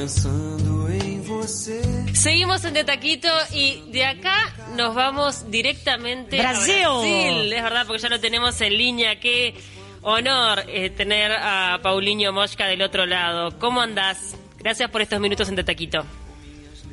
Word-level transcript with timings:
pensando 0.00 0.88
en 0.88 1.22
você. 1.26 1.82
Seguimos 2.14 2.64
en 2.64 2.72
De 2.72 2.84
Taquito 2.84 3.28
y 3.52 3.82
de 3.92 4.06
acá 4.06 4.54
nos 4.74 4.94
vamos 4.94 5.50
directamente 5.50 6.38
Brasil. 6.38 6.84
a 6.84 6.88
Brasil. 6.88 7.52
Es 7.52 7.62
verdad, 7.62 7.86
porque 7.86 8.00
ya 8.02 8.08
lo 8.08 8.18
tenemos 8.18 8.58
en 8.62 8.78
línea. 8.78 9.20
Qué 9.20 9.54
honor 10.00 10.64
eh, 10.68 10.88
tener 10.88 11.32
a 11.32 11.80
Paulinho 11.82 12.32
Mosca 12.32 12.66
del 12.66 12.80
otro 12.80 13.04
lado. 13.04 13.58
¿Cómo 13.58 13.82
andás? 13.82 14.36
Gracias 14.58 14.90
por 14.90 15.02
estos 15.02 15.20
minutos 15.20 15.50
en 15.50 15.56
De 15.56 15.64
Taquito. 15.64 16.02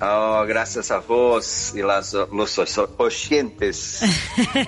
Oh, 0.02 0.44
gracias 0.46 0.92
a 0.92 1.00
vos 1.00 1.74
y 1.76 1.82
las, 1.82 2.14
los 2.14 2.60
oyentes 2.98 4.02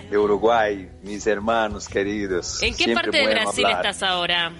de 0.09 0.17
Uruguay, 0.17 0.89
mis 1.03 1.27
hermanos 1.27 1.89
queridos. 1.89 2.63
¿En 2.63 2.71
qué 2.73 2.85
Siempre 2.85 3.11
parte 3.11 3.17
de 3.17 3.27
Brasil 3.33 3.65
hablar. 3.65 3.85
estás 3.85 4.01
ahora? 4.01 4.53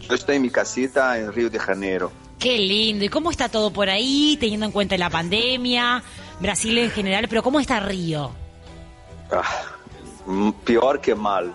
Yo 0.00 0.14
estoy 0.14 0.36
en 0.36 0.42
mi 0.42 0.50
casita 0.50 1.16
en 1.18 1.32
Río 1.32 1.48
de 1.48 1.58
Janeiro. 1.58 2.25
Qué 2.38 2.58
lindo. 2.58 3.04
¿Y 3.04 3.08
cómo 3.08 3.30
está 3.30 3.48
todo 3.48 3.72
por 3.72 3.88
ahí, 3.88 4.36
teniendo 4.38 4.66
en 4.66 4.72
cuenta 4.72 4.96
la 4.98 5.08
pandemia, 5.08 6.02
Brasil 6.40 6.76
en 6.78 6.90
general? 6.90 7.26
Pero 7.28 7.42
¿cómo 7.42 7.60
está 7.60 7.80
Río? 7.80 8.30
Ah, 9.30 9.42
peor 10.64 11.00
que 11.00 11.14
mal. 11.14 11.46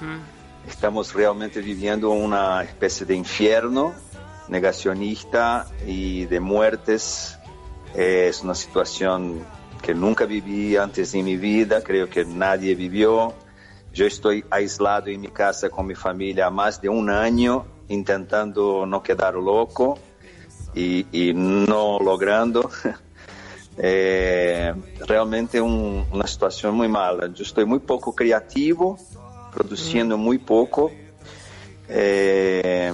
Mm. 0.00 0.68
Estamos 0.68 1.12
realmente 1.12 1.60
viviendo 1.60 2.10
una 2.10 2.62
especie 2.62 3.04
de 3.04 3.14
infierno 3.14 3.94
negacionista 4.48 5.66
y 5.86 6.24
de 6.24 6.40
muertes. 6.40 7.38
Es 7.94 8.42
una 8.42 8.54
situación 8.54 9.44
que 9.82 9.94
nunca 9.94 10.24
viví 10.24 10.76
antes 10.76 11.14
en 11.14 11.24
mi 11.24 11.36
vida, 11.36 11.82
creo 11.82 12.08
que 12.08 12.24
nadie 12.24 12.74
vivió. 12.74 13.34
Yo 13.92 14.06
estoy 14.06 14.44
aislado 14.50 15.08
en 15.08 15.20
mi 15.20 15.28
casa 15.28 15.68
con 15.68 15.86
mi 15.86 15.94
familia 15.94 16.48
más 16.48 16.80
de 16.80 16.88
un 16.88 17.10
año, 17.10 17.66
intentando 17.88 18.86
no 18.86 19.02
quedar 19.02 19.34
loco 19.34 19.98
y 20.74 21.32
no 21.34 21.98
logrando. 21.98 22.70
É 23.78 24.74
realmente 25.08 25.60
um, 25.60 26.04
uma 26.12 26.26
situação 26.26 26.72
muito 26.72 26.90
mala. 26.90 27.24
Eu 27.24 27.42
estou 27.42 27.66
muito 27.66 27.84
pouco 27.86 28.12
criativo, 28.12 28.98
produzindo 29.50 30.16
muito 30.18 30.44
pouco, 30.44 30.90
é, 31.88 32.92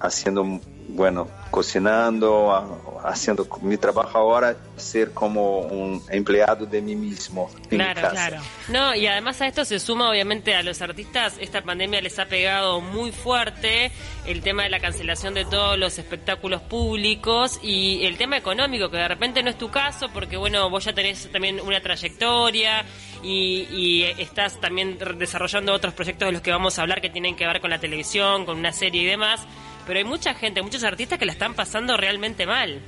haciendo, 0.00 0.60
bueno, 0.88 1.28
cocinando, 1.52 2.98
haciendo 3.04 3.46
mi 3.60 3.76
trabajo 3.76 4.16
ahora 4.18 4.56
ser 4.76 5.12
como 5.12 5.60
un 5.60 6.02
empleado 6.08 6.66
de 6.66 6.80
mí 6.80 6.96
mismo 6.96 7.50
en 7.54 7.60
mi 7.70 7.76
Claro, 7.76 8.00
casa. 8.00 8.10
claro. 8.28 8.42
No, 8.68 8.94
y 8.94 9.06
además 9.06 9.40
a 9.42 9.46
esto 9.46 9.64
se 9.64 9.78
suma 9.78 10.10
obviamente 10.10 10.54
a 10.56 10.62
los 10.62 10.80
artistas, 10.82 11.36
esta 11.38 11.62
pandemia 11.62 12.00
les 12.00 12.18
ha 12.18 12.24
pegado 12.26 12.80
muy 12.80 13.12
fuerte 13.12 13.92
el 14.26 14.40
tema 14.40 14.64
de 14.64 14.70
la 14.70 14.80
cancelación 14.80 15.34
de 15.34 15.44
todos 15.44 15.78
los 15.78 15.98
espectáculos 15.98 16.62
públicos 16.62 17.60
y 17.62 18.04
el 18.06 18.16
tema 18.16 18.38
económico, 18.38 18.90
que 18.90 18.96
de 18.96 19.08
repente 19.08 19.42
no 19.42 19.50
es 19.50 19.58
tu 19.58 19.70
caso, 19.70 20.08
porque 20.12 20.36
bueno, 20.38 20.70
vos 20.70 20.84
ya 20.86 20.94
tenés 20.94 21.30
también 21.30 21.60
una 21.60 21.80
trayectoria 21.80 22.84
y, 23.22 23.66
y 23.70 24.02
estás 24.18 24.58
también 24.60 24.98
desarrollando 25.18 25.72
otros 25.74 25.92
proyectos 25.94 26.26
de 26.26 26.32
los 26.32 26.40
que 26.42 26.50
vamos 26.50 26.78
a 26.78 26.82
hablar 26.82 27.00
que 27.02 27.10
tienen 27.10 27.36
que 27.36 27.46
ver 27.46 27.60
con 27.60 27.70
la 27.70 27.78
televisión, 27.78 28.46
con 28.46 28.58
una 28.58 28.72
serie 28.72 29.02
y 29.02 29.06
demás, 29.06 29.46
pero 29.86 29.98
hay 29.98 30.04
mucha 30.04 30.34
gente, 30.34 30.62
muchos 30.62 30.84
artistas 30.84 31.18
que 31.18 31.26
la 31.26 31.32
están 31.32 31.54
pasando 31.54 31.96
realmente 31.96 32.46
mal. 32.46 32.80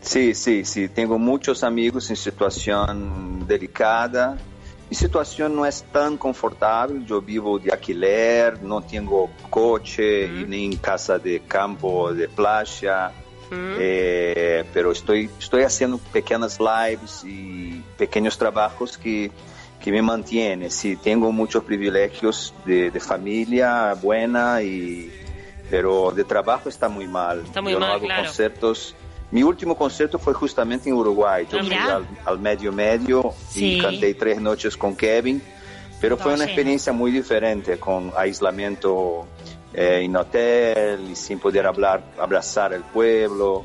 Sí, 0.00 0.34
sí, 0.34 0.64
sí. 0.64 0.88
Tengo 0.88 1.18
muchos 1.18 1.62
amigos 1.64 2.08
en 2.10 2.16
situación 2.16 3.46
delicada. 3.46 4.38
Mi 4.88 4.96
situación 4.96 5.54
no 5.54 5.66
es 5.66 5.84
tan 5.92 6.16
confortable. 6.16 7.04
Yo 7.04 7.20
vivo 7.20 7.58
de 7.58 7.72
alquiler, 7.72 8.62
no 8.62 8.80
tengo 8.80 9.30
coche 9.50 10.28
ni 10.28 10.76
casa 10.76 11.18
de 11.18 11.40
campo, 11.40 12.12
de 12.14 12.28
playa. 12.28 13.12
Eh, 13.50 14.64
pero 14.74 14.92
estoy, 14.92 15.30
estoy 15.38 15.62
haciendo 15.62 15.98
pequeñas 15.98 16.58
lives 16.60 17.24
y 17.24 17.82
pequeños 17.96 18.36
trabajos 18.36 18.96
que, 18.96 19.30
que 19.82 19.90
me 19.90 20.02
mantienen. 20.02 20.70
Sí, 20.70 20.96
tengo 20.96 21.32
muchos 21.32 21.64
privilegios 21.64 22.54
de, 22.64 22.90
de 22.90 23.00
familia 23.00 23.94
buena, 23.94 24.62
y, 24.62 25.10
pero 25.70 26.10
de 26.12 26.24
trabajo 26.24 26.68
está 26.68 26.88
muy 26.88 27.06
mal. 27.06 27.42
Está 27.44 27.60
muy 27.62 27.72
Yo 27.72 27.78
no 27.78 27.86
mal, 27.86 27.96
hago 27.96 28.04
claro. 28.06 28.24
concertos. 28.24 28.94
Mi 29.30 29.42
último 29.42 29.76
concierto 29.76 30.18
fue 30.18 30.32
justamente 30.34 30.88
en 30.88 30.94
Uruguay. 30.96 31.46
Yo 31.50 31.58
Ah, 31.60 31.64
fui 31.64 31.74
al, 31.74 32.06
al 32.24 32.38
medio 32.38 32.72
medio 32.72 33.34
Sí. 33.50 33.74
y 33.74 33.80
canté 33.80 34.14
tres 34.14 34.40
noches 34.40 34.76
con 34.76 34.96
Kevin. 34.96 35.42
Pero 36.00 36.14
Estaba 36.14 36.30
fue 36.30 36.34
una 36.34 36.44
lleno. 36.44 36.52
experiencia 36.54 36.92
muy 36.92 37.10
diferente, 37.10 37.78
con 37.78 38.12
aislamiento 38.16 39.26
eh, 39.74 40.00
en 40.02 40.16
hotel 40.16 41.08
y 41.10 41.16
sin 41.16 41.38
poder 41.40 41.66
hablar, 41.66 42.02
abrazar 42.18 42.72
el 42.72 42.82
pueblo. 42.84 43.64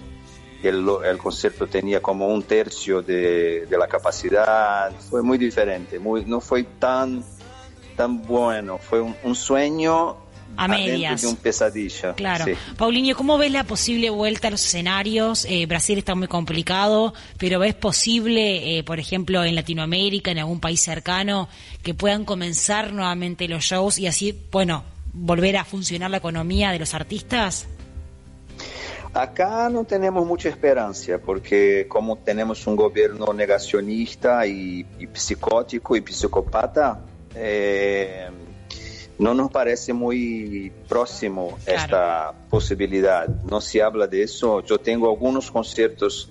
El, 0.62 0.86
el 1.06 1.18
concierto 1.18 1.68
tenía 1.68 2.02
como 2.02 2.28
un 2.28 2.42
tercio 2.44 3.02
de, 3.02 3.66
de 3.68 3.78
la 3.78 3.88
capacidad. 3.88 4.92
Fue 5.10 5.22
muy 5.22 5.38
diferente, 5.38 6.00
muy, 6.00 6.26
no 6.26 6.42
fue 6.42 6.64
tan, 6.64 7.24
tan 7.96 8.22
bueno. 8.24 8.78
Fue 8.80 9.00
un, 9.02 9.16
un 9.24 9.36
sueño 9.36 10.18
A 10.56 10.68
medias. 10.68 11.24
un 11.24 11.36
pesadilla. 11.36 12.14
Claro. 12.14 12.46
Sí. 12.46 12.54
Paulinho, 12.78 13.16
¿cómo 13.16 13.38
ves 13.38 13.52
la 13.52 13.64
posible 13.64 14.10
vuelta 14.10 14.50
a 14.50 14.52
los 14.52 14.66
escenarios? 14.66 15.46
Eh, 15.46 15.66
Brasil 15.66 15.98
está 15.98 16.16
muy 16.16 16.28
complicado, 16.28 17.14
pero 17.38 17.60
¿ves 17.60 17.74
posible, 17.74 18.78
eh, 18.78 18.84
por 18.84 19.00
ejemplo, 19.00 19.44
en 19.44 19.56
Latinoamérica, 19.56 20.32
en 20.32 20.40
algún 20.40 20.60
país 20.60 20.82
cercano, 20.82 21.50
que 21.82 21.94
puedan 21.94 22.26
comenzar 22.26 22.94
nuevamente 22.94 23.48
los 23.48 23.64
shows 23.64 23.98
y 23.98 24.08
así, 24.08 24.38
bueno, 24.52 24.84
volver 25.14 25.58
a 25.58 25.66
funcionar 25.66 26.12
la 26.12 26.18
economía 26.18 26.72
de 26.72 26.80
los 26.80 26.94
artistas? 26.94 27.68
Acá 29.14 29.70
no 29.70 29.84
tenemos 29.84 30.26
mucha 30.26 30.50
esperanza 30.50 31.20
porque 31.24 31.86
como 31.88 32.18
tenemos 32.18 32.66
un 32.66 32.76
gobierno 32.76 33.32
negacionista 33.32 34.48
y, 34.48 34.84
y 35.00 35.08
psicótico 35.14 35.96
y 35.96 36.02
psicópata, 36.02 37.00
eh, 37.36 38.30
no 39.24 39.34
nos 39.34 39.50
parece 39.52 39.94
muy 39.94 40.72
próximo 40.90 41.58
Claro. 41.64 41.82
esta 41.82 42.34
posibilidad. 42.50 43.28
No 43.28 43.62
se 43.62 43.82
habla 43.82 44.06
de 44.08 44.24
eso. 44.24 44.62
Yo 44.62 44.78
tengo 44.78 45.10
algunos 45.10 45.50
conciertos 45.50 46.30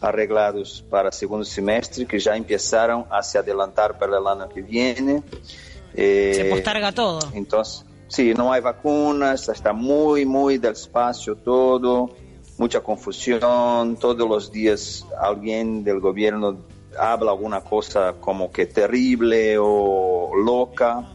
arreglados 0.00 0.84
para 0.90 1.08
el 1.08 1.12
segundo 1.14 1.44
semestre 1.44 2.04
que 2.06 2.18
ya 2.18 2.36
empezaron 2.36 3.04
a 3.10 3.22
se 3.22 3.38
adelantar 3.38 3.96
para 3.98 4.18
el 4.18 4.26
año 4.26 4.48
que 4.48 4.60
viene. 4.62 5.22
Eh, 5.94 6.32
Se 6.34 6.44
posterga 6.50 6.90
todo. 6.90 7.20
entonces, 7.34 7.84
sí, 8.08 8.34
no 8.34 8.52
hay 8.52 8.60
vacunas, 8.60 9.48
está 9.48 9.72
muy, 9.72 10.24
muy 10.26 10.58
despacio 10.58 11.36
todo, 11.36 12.10
mucha 12.58 12.80
confusión, 12.80 13.96
todos 14.00 14.28
los 14.28 14.50
días 14.50 15.06
alguien 15.20 15.84
del 15.84 16.00
gobierno 16.00 16.56
habla 16.98 17.30
alguna 17.30 17.60
cosa 17.60 18.14
como 18.20 18.50
que 18.50 18.66
terrible 18.66 19.56
o 19.58 20.32
loca. 20.44 21.08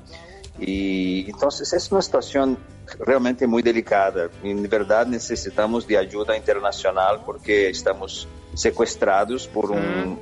Y 0.59 1.29
entonces 1.29 1.71
es 1.73 1.91
una 1.91 2.01
situación 2.01 2.57
realmente 2.99 3.45
muy 3.45 3.61
delicada. 3.61 4.29
En 4.43 4.67
verdad 4.67 5.05
necesitamos 5.05 5.85
de 5.87 5.97
ayuda 5.97 6.35
internacional 6.35 7.21
porque 7.25 7.69
estamos 7.69 8.27
secuestrados 8.53 9.47
por, 9.47 9.71
un, 9.71 10.19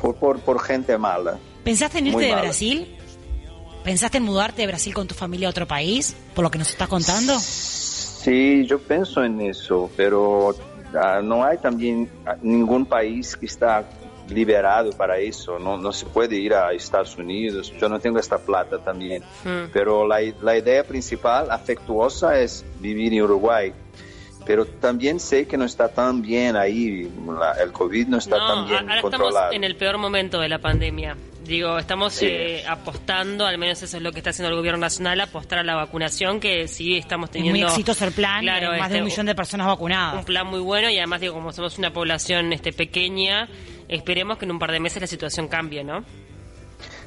por, 0.00 0.16
por, 0.16 0.40
por 0.40 0.60
gente 0.60 0.96
mala. 0.96 1.38
¿Pensaste 1.64 1.98
en 1.98 2.06
irte 2.08 2.24
de 2.24 2.30
mala. 2.30 2.42
Brasil? 2.42 2.96
¿Pensaste 3.84 4.18
en 4.18 4.24
mudarte 4.24 4.62
de 4.62 4.66
Brasil 4.68 4.94
con 4.94 5.06
tu 5.06 5.14
familia 5.14 5.48
a 5.48 5.50
otro 5.50 5.66
país? 5.66 6.14
Por 6.34 6.44
lo 6.44 6.50
que 6.50 6.58
nos 6.58 6.70
estás 6.70 6.88
contando. 6.88 7.38
Sí, 7.38 8.66
yo 8.66 8.78
pienso 8.78 9.22
en 9.22 9.40
eso, 9.40 9.90
pero 9.96 10.54
ah, 10.94 11.20
no 11.22 11.44
hay 11.44 11.58
también 11.58 12.10
ningún 12.42 12.84
país 12.86 13.36
que 13.36 13.46
está 13.46 13.84
liberado 14.28 14.90
para 14.92 15.18
eso. 15.18 15.58
No, 15.58 15.76
no 15.76 15.92
se 15.92 16.06
puede 16.06 16.36
ir 16.36 16.54
a 16.54 16.72
Estados 16.72 17.16
Unidos. 17.16 17.72
Yo 17.80 17.88
no 17.88 17.98
tengo 18.00 18.18
esta 18.18 18.38
plata 18.38 18.78
también. 18.78 19.22
Pero 19.72 20.06
la, 20.06 20.18
la 20.42 20.56
idea 20.56 20.84
principal, 20.84 21.50
afectuosa, 21.50 22.38
es 22.40 22.64
vivir 22.80 23.12
en 23.14 23.22
Uruguay. 23.22 23.72
Pero 24.46 24.64
también 24.64 25.20
sé 25.20 25.46
que 25.46 25.58
no 25.58 25.64
está 25.66 25.88
tan 25.88 26.22
bien 26.22 26.56
ahí, 26.56 27.10
la- 27.38 27.52
el 27.62 27.70
COVID 27.72 28.06
no 28.08 28.16
está 28.18 28.38
no, 28.38 28.46
tan 28.46 28.66
bien 28.66 28.88
ahora 28.88 29.02
controlado. 29.02 29.28
estamos 29.36 29.54
en 29.56 29.64
el 29.64 29.76
peor 29.76 29.98
momento 29.98 30.40
de 30.40 30.48
la 30.48 30.58
pandemia. 30.58 31.16
Digo, 31.48 31.78
estamos 31.78 32.12
Sí. 32.12 32.26
eh, 32.28 32.64
apostando, 32.68 33.46
al 33.46 33.56
menos 33.58 33.82
eso 33.82 33.96
es 33.96 34.02
lo 34.02 34.12
que 34.12 34.18
está 34.18 34.30
haciendo 34.30 34.50
el 34.50 34.56
gobierno 34.56 34.78
nacional, 34.80 35.18
apostar 35.20 35.58
a 35.60 35.62
la 35.64 35.74
vacunación, 35.76 36.38
que 36.40 36.68
sí 36.68 36.96
estamos 36.96 37.28
Es 37.28 37.32
teniendo... 37.32 37.58
muy 37.58 37.66
exitoso 37.68 38.04
el 38.04 38.12
plan, 38.12 38.42
Claro, 38.42 38.74
eh, 38.74 38.78
más 38.78 38.90
de 38.90 38.96
este, 38.96 39.02
un 39.02 39.04
millón 39.08 39.26
de 39.26 39.34
personas 39.34 39.66
vacunadas. 39.66 40.18
un 40.18 40.24
plan 40.26 40.46
muy 40.46 40.60
bueno 40.60 40.90
y 40.90 40.98
además 40.98 41.20
digo 41.22 41.32
como 41.34 41.50
somos 41.52 41.78
una 41.78 41.90
población 41.92 42.52
este 42.52 42.72
pequeña 42.72 43.48
esperemos 43.88 44.36
que 44.38 44.44
en 44.44 44.50
un 44.50 44.58
par 44.58 44.70
de 44.72 44.78
meses 44.80 45.00
la 45.00 45.06
situación 45.08 45.48
cambie 45.48 45.82
no 45.82 46.04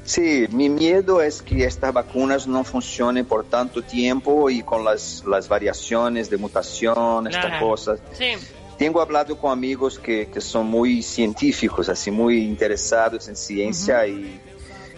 Sí, 0.04 0.46
mi 0.50 0.68
miedo 0.68 1.22
es 1.22 1.40
que 1.42 1.64
estas 1.64 1.92
vacunas 1.94 2.48
no 2.48 2.64
funcionen 2.64 3.24
por 3.24 3.44
tanto 3.44 3.82
tiempo 3.82 4.50
y 4.50 4.62
con 4.62 4.84
las, 4.84 5.22
las 5.28 5.48
variaciones 5.48 6.28
de 6.28 6.36
mutación, 6.38 7.28
estas 7.28 7.60
cosas. 7.62 8.00
sí 8.12 8.32
Tengo 8.78 9.00
hablado 9.00 9.36
con 9.36 9.52
amigos 9.52 9.98
que, 9.98 10.28
que 10.28 10.40
son 10.40 10.66
muy 10.66 11.02
científicos, 11.02 11.88
así 11.88 12.10
muy 12.10 12.44
interesados 12.44 13.28
en 13.28 13.36
ciencia 13.36 14.06
y, 14.06 14.40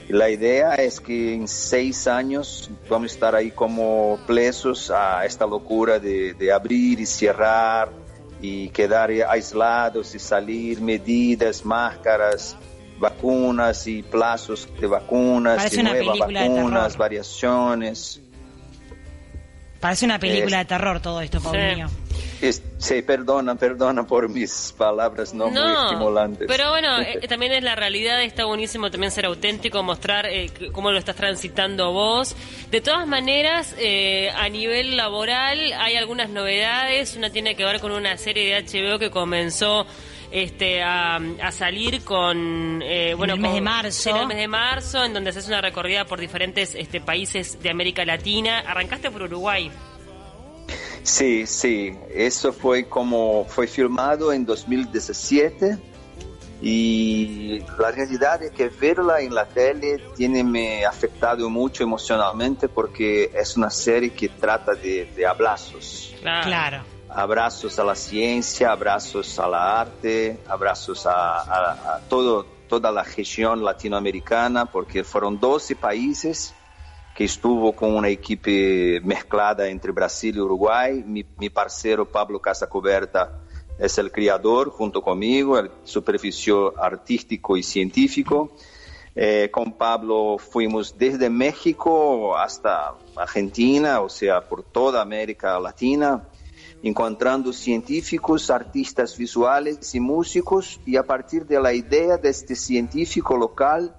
y 0.08 0.12
la 0.12 0.30
idea 0.30 0.74
es 0.74 1.00
que 1.00 1.34
en 1.34 1.48
seis 1.48 2.06
años 2.06 2.70
vamos 2.88 3.10
a 3.10 3.14
estar 3.14 3.34
ahí 3.34 3.50
como 3.50 4.18
presos 4.26 4.90
a 4.90 5.24
esta 5.24 5.46
locura 5.46 5.98
de, 5.98 6.34
de 6.34 6.52
abrir 6.52 7.00
y 7.00 7.06
cerrar 7.06 7.90
y 8.40 8.68
quedar 8.68 9.10
aislados 9.10 10.14
y 10.14 10.18
salir, 10.18 10.80
medidas, 10.80 11.64
máscaras, 11.64 12.56
vacunas 12.98 13.86
y 13.86 14.02
plazos 14.02 14.68
de 14.78 14.86
vacunas 14.86 15.56
Parece 15.56 15.76
y 15.76 15.80
una 15.80 15.90
nuevas 15.94 16.28
de 16.28 16.34
vacunas, 16.34 16.96
variaciones. 16.96 18.20
Parece 19.80 20.04
una 20.04 20.18
película 20.18 20.58
de 20.58 20.64
terror 20.64 21.00
todo 21.00 21.20
esto, 21.20 21.40
Paulinho. 21.40 21.88
Es- 22.48 22.62
sí, 22.78 23.02
perdona, 23.02 23.54
perdona 23.54 24.06
por 24.06 24.28
mis 24.28 24.74
palabras 24.76 25.32
no, 25.34 25.48
muy 25.48 25.60
estimulantes. 25.84 26.46
pero 26.48 26.70
bueno, 26.70 27.00
eh, 27.00 27.26
también 27.28 27.52
es 27.52 27.62
la 27.62 27.74
realidad, 27.74 28.22
está 28.22 28.44
buenísimo 28.44 28.90
también 28.90 29.10
ser 29.10 29.26
auténtico, 29.26 29.82
mostrar 29.82 30.26
eh, 30.26 30.50
cómo 30.72 30.90
lo 30.90 30.98
estás 30.98 31.16
transitando 31.16 31.92
vos. 31.92 32.36
De 32.70 32.80
todas 32.80 33.06
maneras, 33.06 33.74
eh, 33.78 34.30
a 34.36 34.48
nivel 34.48 34.96
laboral 34.96 35.72
hay 35.78 35.96
algunas 35.96 36.28
novedades, 36.30 37.16
una 37.16 37.30
tiene 37.30 37.54
que 37.54 37.64
ver 37.64 37.80
con 37.80 37.92
una 37.92 38.16
serie 38.16 38.54
de 38.54 38.62
HBO 38.62 38.98
que 38.98 39.10
comenzó 39.10 39.86
este 40.30 40.82
a, 40.82 41.16
a 41.16 41.52
salir 41.52 42.02
con 42.02 42.82
eh, 42.82 43.14
bueno 43.14 43.34
el 43.34 43.40
mes 43.40 43.50
con- 43.50 43.54
de 43.54 43.60
marzo. 43.60 44.10
en 44.10 44.16
el 44.16 44.26
mes 44.26 44.36
de 44.38 44.48
marzo 44.48 45.04
en 45.04 45.14
donde 45.14 45.30
haces 45.30 45.46
una 45.46 45.60
recorrida 45.60 46.06
por 46.06 46.18
diferentes 46.18 46.74
este, 46.74 47.00
países 47.00 47.62
de 47.62 47.70
América 47.70 48.04
Latina 48.04 48.64
arrancaste 48.66 49.12
por 49.12 49.22
Uruguay 49.22 49.70
Sí, 51.04 51.46
sí, 51.46 51.96
eso 52.12 52.52
fue 52.52 52.88
como 52.88 53.44
fue 53.44 53.66
filmado 53.66 54.32
en 54.32 54.44
2017 54.44 55.78
y 56.62 57.58
la 57.78 57.90
realidad 57.90 58.42
es 58.42 58.52
que 58.52 58.68
verla 58.70 59.20
en 59.20 59.34
la 59.34 59.44
tele 59.44 60.02
tiene 60.16 60.42
me 60.42 60.84
afectado 60.86 61.50
mucho 61.50 61.82
emocionalmente 61.82 62.68
porque 62.68 63.30
es 63.34 63.56
una 63.56 63.68
serie 63.70 64.10
que 64.14 64.30
trata 64.30 64.72
de, 64.74 65.04
de 65.14 65.26
abrazos. 65.26 66.14
claro, 66.20 66.44
Claro. 66.46 66.84
Abrazos 67.16 67.78
a 67.78 67.84
la 67.84 67.94
ciencia, 67.94 68.72
abrazos 68.72 69.38
a 69.38 69.46
la 69.46 69.80
arte, 69.82 70.38
abrazos 70.48 71.06
a, 71.06 71.42
a- 71.42 71.96
a 71.96 72.00
todo, 72.08 72.44
toda 72.68 72.90
la 72.90 73.04
región 73.04 73.62
latinoamericana, 73.62 74.66
porque 74.66 75.04
fueron 75.04 75.38
12 75.38 75.76
países 75.76 76.54
que 77.14 77.24
estuvo 77.24 77.72
con 77.72 77.94
una 77.94 78.08
equipe 78.08 79.00
mezclada 79.04 79.68
entre 79.68 79.92
Brasil 79.92 80.36
y 80.36 80.40
Uruguay. 80.40 81.04
Mi, 81.06 81.24
mi 81.38 81.48
parcero 81.48 82.04
Pablo 82.04 82.40
Casacoberta 82.40 83.40
es 83.78 83.98
el 83.98 84.10
criador 84.10 84.70
junto 84.70 85.00
conmigo, 85.00 85.58
el 85.58 85.70
supervisor 85.84 86.74
artístico 86.76 87.56
y 87.56 87.62
científico. 87.62 88.50
Eh, 89.16 89.48
con 89.52 89.72
Pablo 89.72 90.38
fuimos 90.38 90.98
desde 90.98 91.30
México 91.30 92.36
hasta 92.36 92.94
Argentina, 93.14 94.00
o 94.00 94.08
sea, 94.08 94.40
por 94.40 94.64
toda 94.64 95.00
América 95.00 95.58
Latina, 95.60 96.24
encontrando 96.82 97.52
científicos, 97.52 98.50
artistas 98.50 99.16
visuales 99.16 99.94
y 99.94 100.00
músicos, 100.00 100.80
y 100.84 100.96
a 100.96 101.04
partir 101.04 101.46
de 101.46 101.60
la 101.60 101.72
idea 101.72 102.16
de 102.16 102.28
este 102.28 102.56
científico 102.56 103.36
local, 103.36 103.94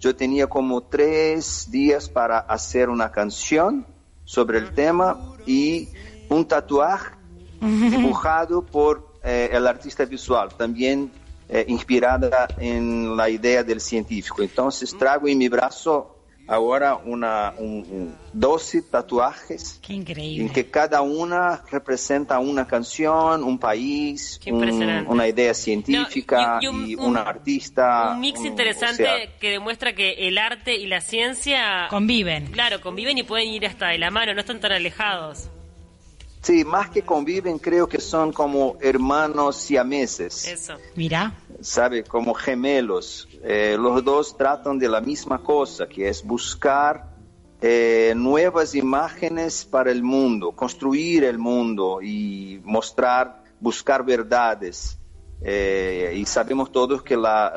yo 0.00 0.14
tenía 0.14 0.46
como 0.46 0.82
tres 0.82 1.70
días 1.70 2.08
para 2.08 2.38
hacer 2.38 2.88
una 2.88 3.10
canción 3.10 3.86
sobre 4.24 4.58
el 4.58 4.72
tema 4.72 5.34
y 5.46 5.88
un 6.28 6.46
tatuaje 6.46 7.14
dibujado 7.60 8.62
por 8.62 9.14
eh, 9.22 9.50
el 9.52 9.66
artista 9.66 10.04
visual, 10.04 10.50
también 10.56 11.10
eh, 11.48 11.64
inspirada 11.68 12.48
en 12.58 13.16
la 13.16 13.30
idea 13.30 13.62
del 13.62 13.80
científico. 13.80 14.42
Entonces 14.42 14.96
traigo 14.96 15.28
en 15.28 15.38
mi 15.38 15.48
brazo 15.48 16.15
ahora 16.48 16.96
una, 16.96 17.54
un, 17.58 17.66
un 17.90 18.14
12 18.32 18.82
tatuajes 18.82 19.78
Qué 19.82 19.94
en 19.94 20.00
increíble. 20.00 20.52
que 20.52 20.70
cada 20.70 21.00
una 21.02 21.62
representa 21.70 22.38
una 22.38 22.66
canción, 22.66 23.42
un 23.42 23.58
país, 23.58 24.38
un- 24.46 25.06
una 25.08 25.26
idea 25.28 25.54
científica 25.54 26.58
No, 26.60 26.60
y- 26.60 26.64
y 26.64 26.68
un- 26.68 26.90
y, 26.90 26.94
un- 26.94 27.04
un 27.06 27.16
artista. 27.16 28.10
un 28.12 28.20
mix 28.20 28.38
un- 28.40 28.46
o 28.46 28.48
interesante 28.48 29.04
sea, 29.04 29.38
que 29.40 29.50
demuestra 29.50 29.94
que 29.94 30.28
el 30.28 30.38
arte 30.38 30.76
y 30.76 30.86
la 30.86 31.00
ciencia 31.00 31.86
Conviven. 31.90 32.46
claro 32.52 32.80
conviven 32.80 33.18
y 33.18 33.22
pueden 33.22 33.48
ir 33.48 33.66
hasta 33.66 33.88
de 33.88 33.98
la 33.98 34.10
mano 34.10 34.32
no 34.34 34.40
están 34.40 34.60
tan 34.60 34.72
alejados 34.72 35.48
sí, 36.42 36.64
más 36.64 36.90
que 36.90 37.02
conviven, 37.02 37.58
creo 37.58 37.88
que 37.88 38.00
son 38.00 38.32
como 38.32 38.76
hermanos 38.80 39.56
siameses. 39.56 40.46
eso 40.46 40.76
Mira. 40.94 41.32
Sabe, 41.60 42.04
como 42.04 42.34
gemelos. 42.34 43.28
Eh, 43.42 43.76
los 43.78 44.04
dos 44.04 44.36
tratan 44.36 44.78
de 44.78 44.88
la 44.88 45.00
misma 45.00 45.42
cosa, 45.42 45.86
que 45.86 46.08
es 46.08 46.24
buscar 46.24 47.16
eh, 47.60 48.12
nuevas 48.16 48.74
imágenes 48.74 49.64
para 49.64 49.90
el 49.90 50.02
mundo, 50.02 50.52
construir 50.52 51.24
el 51.24 51.38
mundo 51.38 52.00
y 52.02 52.60
mostrar, 52.64 53.42
buscar 53.60 54.04
verdades. 54.04 54.98
Eh, 55.42 56.14
y 56.16 56.24
sabemos 56.24 56.72
todos 56.72 57.02
que 57.02 57.16
la, 57.16 57.52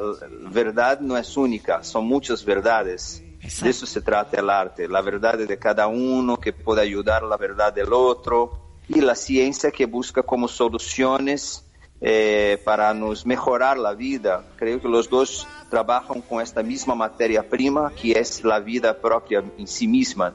verdad 0.52 1.00
no 1.00 1.18
es 1.18 1.36
única, 1.38 1.84
son 1.84 2.06
muchas 2.06 2.44
verdades. 2.44 3.24
De 3.62 3.70
eso 3.70 3.86
se 3.86 4.02
trata 4.02 4.40
el 4.42 4.50
arte, 4.50 4.88
la 4.88 5.02
verdad 5.02 5.38
de 5.38 5.58
cada 5.58 5.88
uno 5.88 6.38
que 6.38 6.52
puede 6.52 6.82
ayudar 6.82 7.24
a 7.24 7.28
la 7.28 7.38
verdad 7.38 7.74
del 7.74 7.94
otro 7.94 8.76
y 8.90 9.00
la 9.00 9.16
ciencia 9.16 9.72
que 9.72 9.86
busca 9.86 10.24
como 10.24 10.50
soluciones 10.50 11.69
eh, 12.02 12.60
para 12.64 12.94
nos 12.94 13.26
mejorar 13.26 13.78
la 13.78 13.94
vida. 13.94 14.46
Creo 14.56 14.82
que 14.82 14.88
los 14.88 15.10
dos 15.10 15.48
trabajan 15.70 16.22
con 16.22 16.42
esta 16.42 16.64
misma 16.64 16.96
materia 16.96 17.48
prima 17.48 17.92
que 18.00 18.14
es 18.14 18.44
la 18.44 18.60
vida 18.60 18.98
propia 19.00 19.44
en 19.58 19.68
sí 19.68 19.88
misma, 19.88 20.34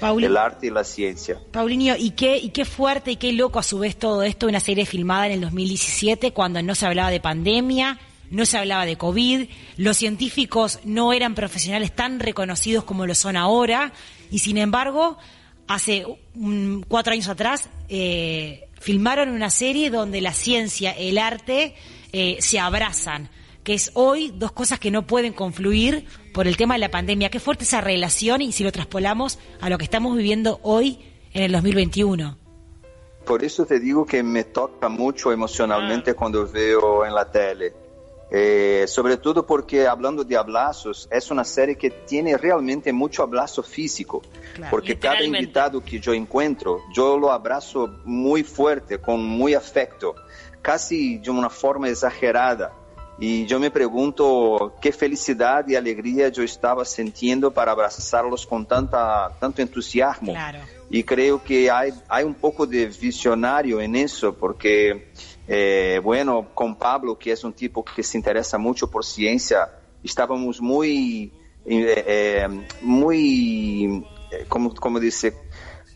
Pauli- 0.00 0.26
el 0.26 0.36
arte 0.36 0.68
y 0.68 0.70
la 0.70 0.84
ciencia. 0.84 1.38
Paulinho, 1.52 1.94
¿y 1.96 2.12
qué, 2.12 2.36
y 2.38 2.50
qué 2.50 2.64
fuerte 2.64 3.10
y 3.12 3.16
qué 3.16 3.32
loco 3.32 3.58
a 3.58 3.62
su 3.62 3.78
vez 3.80 3.96
todo 3.96 4.22
esto, 4.22 4.46
una 4.46 4.60
serie 4.60 4.86
filmada 4.86 5.26
en 5.26 5.32
el 5.32 5.40
2017 5.42 6.32
cuando 6.32 6.62
no 6.62 6.74
se 6.74 6.86
hablaba 6.86 7.10
de 7.10 7.20
pandemia, 7.20 7.98
no 8.30 8.46
se 8.46 8.56
hablaba 8.58 8.86
de 8.86 8.96
COVID, 8.96 9.48
los 9.76 9.96
científicos 9.96 10.78
no 10.84 11.12
eran 11.12 11.34
profesionales 11.34 11.92
tan 11.94 12.20
reconocidos 12.20 12.84
como 12.84 13.04
lo 13.04 13.14
son 13.14 13.36
ahora, 13.36 13.92
y 14.30 14.38
sin 14.38 14.56
embargo, 14.56 15.18
hace 15.66 16.06
mm, 16.34 16.82
cuatro 16.88 17.12
años 17.12 17.28
atrás 17.28 17.68
eh, 17.88 18.68
filmaron 18.80 19.28
una 19.28 19.50
serie 19.50 19.90
donde 19.90 20.20
la 20.20 20.32
ciencia, 20.32 20.90
el 20.90 21.18
arte 21.18 21.74
eh, 22.12 22.38
se 22.40 22.58
abrazan, 22.58 23.28
que 23.62 23.74
es 23.74 23.92
hoy 23.94 24.32
dos 24.34 24.50
cosas 24.50 24.80
que 24.80 24.90
no 24.90 25.06
pueden 25.06 25.32
confluir 25.32 26.06
por 26.32 26.48
el 26.48 26.56
tema 26.56 26.74
de 26.74 26.80
la 26.80 26.90
pandemia. 26.90 27.30
Qué 27.30 27.38
fuerte 27.38 27.64
esa 27.64 27.80
relación 27.80 28.42
y 28.42 28.52
si 28.52 28.64
lo 28.64 28.72
traspolamos 28.72 29.38
a 29.60 29.68
lo 29.68 29.78
que 29.78 29.84
estamos 29.84 30.16
viviendo 30.16 30.58
hoy 30.62 30.98
en 31.32 31.44
el 31.44 31.52
2021. 31.52 32.36
Por 33.24 33.44
eso 33.44 33.66
te 33.66 33.78
digo 33.78 34.06
que 34.06 34.22
me 34.22 34.44
toca 34.44 34.88
mucho 34.88 35.30
emocionalmente 35.30 36.14
cuando 36.14 36.48
veo 36.48 37.04
en 37.04 37.14
la 37.14 37.30
tele. 37.30 37.74
Eh, 38.32 38.84
sobre 38.86 39.16
todo 39.16 39.44
porque 39.44 39.88
hablando 39.88 40.22
de 40.22 40.36
abrazos, 40.36 41.08
es 41.10 41.30
una 41.32 41.42
serie 41.42 41.76
que 41.76 41.90
tiene 41.90 42.36
realmente 42.36 42.92
mucho 42.92 43.24
abrazo 43.24 43.62
físico. 43.62 44.22
Claro, 44.54 44.70
porque 44.70 44.98
cada 44.98 45.22
invitado 45.22 45.82
que 45.82 45.98
yo 45.98 46.14
encuentro, 46.14 46.80
yo 46.94 47.18
lo 47.18 47.32
abrazo 47.32 47.88
muy 48.04 48.44
fuerte, 48.44 48.98
con 48.98 49.24
muy 49.24 49.54
afecto, 49.54 50.14
casi 50.62 51.18
de 51.18 51.30
una 51.30 51.50
forma 51.50 51.88
exagerada. 51.88 52.72
Y 53.22 53.44
yo 53.44 53.60
me 53.60 53.70
pregunto 53.70 54.76
qué 54.80 54.92
felicidad 54.92 55.68
y 55.68 55.76
alegría 55.76 56.30
yo 56.30 56.42
estaba 56.42 56.86
sintiendo 56.86 57.50
para 57.50 57.72
abrazarlos 57.72 58.46
con 58.46 58.64
tanta, 58.64 59.30
tanto 59.38 59.60
entusiasmo. 59.60 60.32
Claro. 60.32 60.60
Y 60.88 61.04
creo 61.04 61.42
que 61.44 61.70
hay, 61.70 61.92
hay 62.08 62.24
un 62.24 62.34
poco 62.34 62.66
de 62.66 62.86
visionario 62.86 63.78
en 63.80 63.94
eso, 63.94 64.34
porque, 64.34 65.10
eh, 65.52 66.00
bueno, 66.00 66.50
con 66.54 66.76
Pablo, 66.76 67.18
que 67.18 67.32
es 67.32 67.42
un 67.42 67.52
tipo 67.52 67.84
que 67.84 68.04
se 68.04 68.16
interesa 68.16 68.56
mucho 68.56 68.88
por 68.88 69.04
ciencia, 69.04 69.68
estábamos 70.00 70.60
muy, 70.60 71.32
eh, 71.66 72.04
eh, 72.06 72.66
muy, 72.82 74.06
eh, 74.30 74.44
como, 74.48 74.72
como 74.72 75.00
dice, 75.00 75.34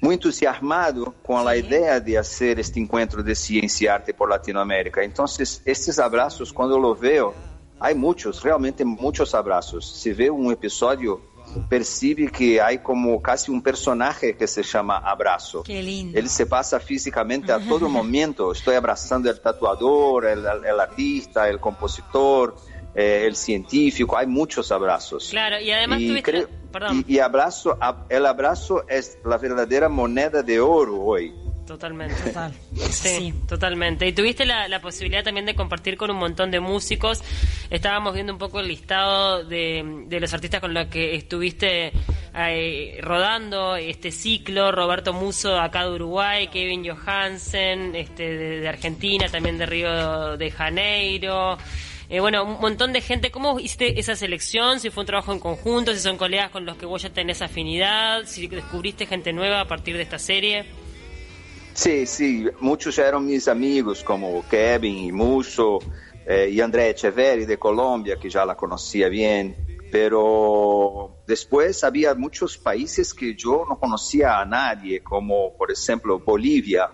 muy 0.00 0.16
entusiasmado 0.16 1.14
con 1.24 1.44
la 1.44 1.56
idea 1.56 2.00
de 2.00 2.18
hacer 2.18 2.58
este 2.58 2.80
encuentro 2.80 3.22
de 3.22 3.32
ciencia 3.36 3.84
y 3.84 3.88
arte 3.88 4.12
por 4.12 4.28
Latinoamérica. 4.28 5.04
Entonces, 5.04 5.62
estos 5.64 6.00
abrazos, 6.00 6.52
cuando 6.52 6.76
los 6.76 6.98
veo, 6.98 7.32
hay 7.78 7.94
muchos, 7.94 8.42
realmente 8.42 8.84
muchos 8.84 9.36
abrazos. 9.36 9.86
Se 9.86 10.14
ve 10.14 10.30
un 10.30 10.50
episodio, 10.50 11.20
percibe 11.68 12.30
que 12.30 12.60
hay 12.60 12.78
como 12.78 13.20
casi 13.22 13.50
un 13.50 13.62
personaje 13.62 14.36
que 14.36 14.46
se 14.46 14.62
llama 14.62 14.98
Abrazo. 14.98 15.62
Qué 15.62 15.82
lindo. 15.82 16.18
Él 16.18 16.28
se 16.28 16.46
pasa 16.46 16.78
físicamente 16.80 17.52
a 17.52 17.58
todo 17.58 17.88
momento. 17.88 18.52
Estoy 18.52 18.74
abrazando 18.76 19.30
el 19.30 19.40
tatuador, 19.40 20.26
el, 20.26 20.44
el 20.64 20.80
artista, 20.80 21.48
el 21.48 21.60
compositor, 21.60 22.56
eh, 22.94 23.24
el 23.26 23.36
científico. 23.36 24.16
Hay 24.16 24.26
muchos 24.26 24.70
abrazos. 24.72 25.28
Claro, 25.30 25.60
y 25.60 25.70
además 25.70 26.00
Y 26.00 26.08
tuviste- 26.08 26.48
perdón. 26.72 27.04
y- 27.08 27.14
y 27.14 27.18
abrazo, 27.18 27.78
el 28.08 28.26
abrazo 28.26 28.84
es 28.88 29.18
la 29.24 29.38
verdadera 29.38 29.88
moneda 29.88 30.42
de 30.42 30.60
oro 30.60 31.00
hoy. 31.00 31.34
Totalmente. 31.66 32.14
Total. 32.22 32.52
Sí, 32.90 33.08
Sí. 33.08 33.34
totalmente. 33.48 34.06
Y 34.06 34.12
tuviste 34.12 34.44
la, 34.44 34.68
la 34.68 34.80
posibilidad 34.80 35.24
también 35.24 35.46
de 35.46 35.54
compartir 35.54 35.96
con 35.96 36.10
un 36.10 36.18
montón 36.18 36.50
de 36.50 36.60
músicos. 36.60 37.22
Estábamos 37.70 38.14
viendo 38.14 38.32
un 38.32 38.38
poco 38.38 38.60
el 38.60 38.68
listado 38.68 39.44
de, 39.44 40.04
de 40.06 40.20
los 40.20 40.32
artistas 40.34 40.60
con 40.60 40.74
los 40.74 40.86
que 40.88 41.14
estuviste 41.14 41.92
eh, 42.34 42.98
rodando 43.00 43.76
este 43.76 44.10
ciclo, 44.10 44.72
Roberto 44.72 45.12
Muso 45.12 45.58
acá 45.58 45.84
de 45.84 45.92
Uruguay, 45.92 46.48
Kevin 46.48 46.84
Johansen 46.86 47.94
este, 47.96 48.36
de, 48.60 48.68
Argentina, 48.68 49.26
también 49.30 49.56
de 49.56 49.66
Río 49.66 50.36
de 50.36 50.50
Janeiro. 50.50 51.56
Eh, 52.10 52.20
bueno, 52.20 52.44
un 52.44 52.60
montón 52.60 52.92
de 52.92 53.00
gente. 53.00 53.30
¿Cómo 53.30 53.58
hiciste 53.58 53.98
esa 53.98 54.14
selección? 54.16 54.80
Si 54.80 54.90
fue 54.90 55.02
un 55.02 55.06
trabajo 55.06 55.32
en 55.32 55.40
conjunto, 55.40 55.94
si 55.94 56.00
son 56.00 56.18
colegas 56.18 56.50
con 56.50 56.66
los 56.66 56.76
que 56.76 56.84
vos 56.84 57.00
ya 57.02 57.08
tenés 57.10 57.40
afinidad, 57.40 58.24
si 58.26 58.46
descubriste 58.48 59.06
gente 59.06 59.32
nueva 59.32 59.60
a 59.60 59.66
partir 59.66 59.96
de 59.96 60.02
esta 60.02 60.18
serie. 60.18 60.83
Sí, 61.74 62.06
sí, 62.06 62.46
muchos 62.60 62.96
eran 62.98 63.26
mis 63.26 63.48
amigos 63.48 64.04
como 64.04 64.44
Kevin 64.48 64.96
y 64.96 65.10
Musso 65.10 65.80
eh, 66.24 66.48
y 66.50 66.60
André 66.60 66.90
Echeverri 66.90 67.46
de 67.46 67.58
Colombia, 67.58 68.16
que 68.16 68.30
ya 68.30 68.46
la 68.46 68.54
conocía 68.54 69.08
bien, 69.08 69.56
pero 69.90 71.16
después 71.26 71.82
había 71.82 72.14
muchos 72.14 72.56
países 72.56 73.12
que 73.12 73.34
yo 73.34 73.66
no 73.68 73.76
conocía 73.76 74.38
a 74.40 74.44
nadie, 74.44 75.02
como 75.02 75.52
por 75.56 75.72
ejemplo 75.72 76.20
Bolivia, 76.20 76.90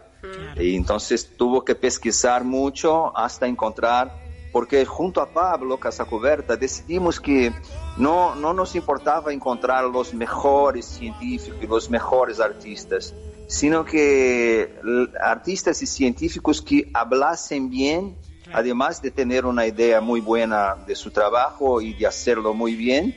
y 0.58 0.75
entonces 0.75 1.37
tuvo 1.37 1.62
que 1.62 1.75
pesquisar 1.75 2.42
mucho 2.44 3.16
hasta 3.16 3.46
encontrar, 3.46 4.14
porque 4.50 4.87
junto 4.87 5.20
a 5.20 5.28
Pablo 5.28 5.78
Casacoberta 5.78 6.56
decidimos 6.56 7.20
que 7.20 7.52
no, 7.99 8.34
no 8.34 8.54
nos 8.54 8.75
importaba 8.75 9.30
encontrar 9.30 9.84
los 9.84 10.14
mejores 10.14 10.87
científicos, 10.87 11.68
los 11.68 11.90
mejores 11.90 12.40
artistas, 12.40 13.14
sino 13.50 13.85
que 13.85 14.78
artistas 15.21 15.83
y 15.83 15.87
científicos 15.87 16.62
que 16.62 16.88
hablasen 16.95 17.69
bien, 17.69 18.16
además 18.52 19.02
de 19.02 19.11
tener 19.11 19.45
una 19.45 19.66
idea 19.66 20.00
muy 20.00 20.21
buena 20.21 20.76
de 20.87 20.95
su 20.95 21.11
trabajo 21.11 21.80
y 21.80 21.95
de 21.95 22.07
hacerlo 22.07 22.54
muy 22.54 22.76
bien, 22.76 23.12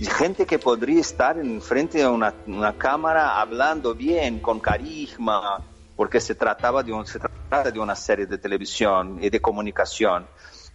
gente 0.00 0.46
que 0.46 0.58
podría 0.58 1.02
estar 1.02 1.38
en 1.38 1.60
frente 1.60 1.98
de 1.98 2.08
una, 2.08 2.32
cámara 2.78 3.38
hablando 3.38 3.94
bien, 3.94 4.40
con 4.40 4.58
carisma, 4.58 5.62
porque 5.96 6.18
se 6.18 6.34
trataba 6.34 6.82
de, 6.82 6.94
un, 6.94 7.04
se 7.04 7.18
trata 7.18 7.70
de 7.70 7.78
una 7.78 7.94
serie 7.94 8.24
de 8.24 8.38
televisión 8.38 9.18
y 9.20 9.28
de 9.28 9.38
comunicación. 9.38 10.26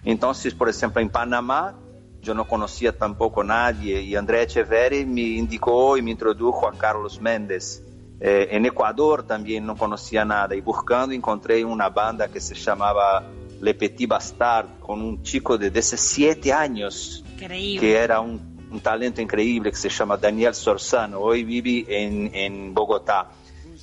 Entonces, 0.05 0.53
por 0.53 0.69
ejemplo, 0.69 1.01
en 1.01 1.09
Panamá, 1.09 1.79
yo 2.21 2.35
no 2.35 2.47
conocía 2.47 2.95
tampoco 2.95 3.41
a 3.41 3.45
nadie 3.45 4.01
y 4.01 4.15
André 4.15 4.43
Echeverri 4.43 5.03
me 5.03 5.21
indicó 5.21 5.97
y 5.97 6.03
me 6.03 6.11
introdujo 6.11 6.67
a 6.67 6.77
Carlos 6.77 7.19
Méndez 7.19 7.81
eh, 8.19 8.47
en 8.51 8.65
Ecuador 8.65 9.23
también 9.23 9.65
no 9.65 9.75
conocía 9.75 10.23
nada 10.23 10.55
y 10.55 10.61
buscando 10.61 11.13
encontré 11.13 11.63
una 11.65 11.89
banda 11.89 12.29
que 12.29 12.39
se 12.39 12.55
llamaba 12.55 13.23
Le 13.61 13.73
Petit 13.73 14.07
Bastard 14.07 14.79
con 14.79 15.01
un 15.01 15.23
chico 15.23 15.57
de 15.57 15.69
17 15.69 16.53
años 16.53 17.23
que 17.37 17.95
era 17.95 18.19
un, 18.19 18.53
talento 18.81 19.21
increíble 19.21 19.69
que 19.69 19.77
se 19.77 19.89
llama 19.89 20.17
Daniel 20.17 20.55
Sorsano, 20.55 21.19
hoy 21.19 21.43
vive 21.43 21.85
en, 21.87 22.33
en 22.33 22.73
Bogotá. 22.73 23.29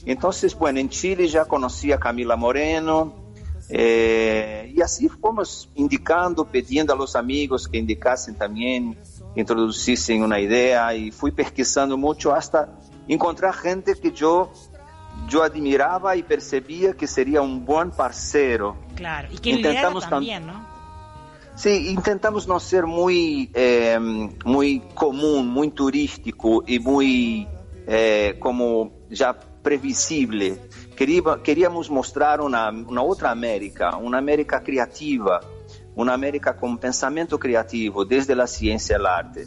Entonces, 0.05 0.53
bueno, 0.59 0.81
en 0.81 0.89
Chile 0.89 1.29
ya 1.29 1.45
conocí 1.45 1.93
a 1.93 1.99
Camila 1.99 2.35
Moreno, 2.35 3.15
eh, 3.73 4.73
y 4.75 4.83
así 4.83 5.09
fuimos 5.09 5.69
indicando, 5.77 6.45
pidiendo 6.45 6.93
a 6.93 6.97
los 6.97 7.15
amigos 7.15 7.69
que 7.69 7.79
indicasen 7.79 8.35
también, 8.35 8.99
que 9.33 9.41
introducisen 9.41 10.25
una 10.25 10.41
idea 10.41 10.93
y 10.95 11.13
fui 11.13 11.31
pesquisando 11.31 11.97
mucho 11.97 12.35
hasta 12.35 12.69
encontrar 13.09 13.55
gente 13.55 13.95
que 13.95 14.13
yo 14.13 14.53
yo 15.29 15.43
admiraba 15.43 16.17
y 16.17 16.23
percibía 16.23 16.95
que 16.95 17.07
sería 17.07 17.41
un 17.41 17.65
buen 17.65 17.91
parcero. 17.91 18.77
Claro, 18.95 19.29
y 19.31 19.39
que 19.39 19.51
intentamos 19.51 20.09
también, 20.09 20.47
¿no? 20.47 20.69
Sí, 21.55 21.91
intentamos 21.91 22.49
no 22.49 22.59
ser 22.59 22.87
muy, 22.87 23.51
eh, 23.53 23.99
muy 24.45 24.81
común, 24.95 25.49
muy 25.49 25.71
turístico 25.71 26.63
y 26.67 26.79
muy 26.79 27.47
eh, 27.87 28.37
como 28.39 28.93
ya 29.11 29.39
previsible. 29.63 30.59
queríamos 30.97 31.91
mostrar 31.91 32.41
una, 32.41 32.71
una 32.71 33.03
otra 33.03 33.31
América, 33.31 33.97
una 33.97 34.19
América 34.19 34.63
creativa, 34.63 35.41
una 35.97 36.15
América 36.15 36.57
con 36.57 36.79
pensamiento 36.79 37.39
creativo 37.39 38.05
desde 38.07 38.35
la 38.35 38.47
ciencia 38.47 38.97
y 38.97 39.01
el 39.01 39.07
arte. 39.07 39.47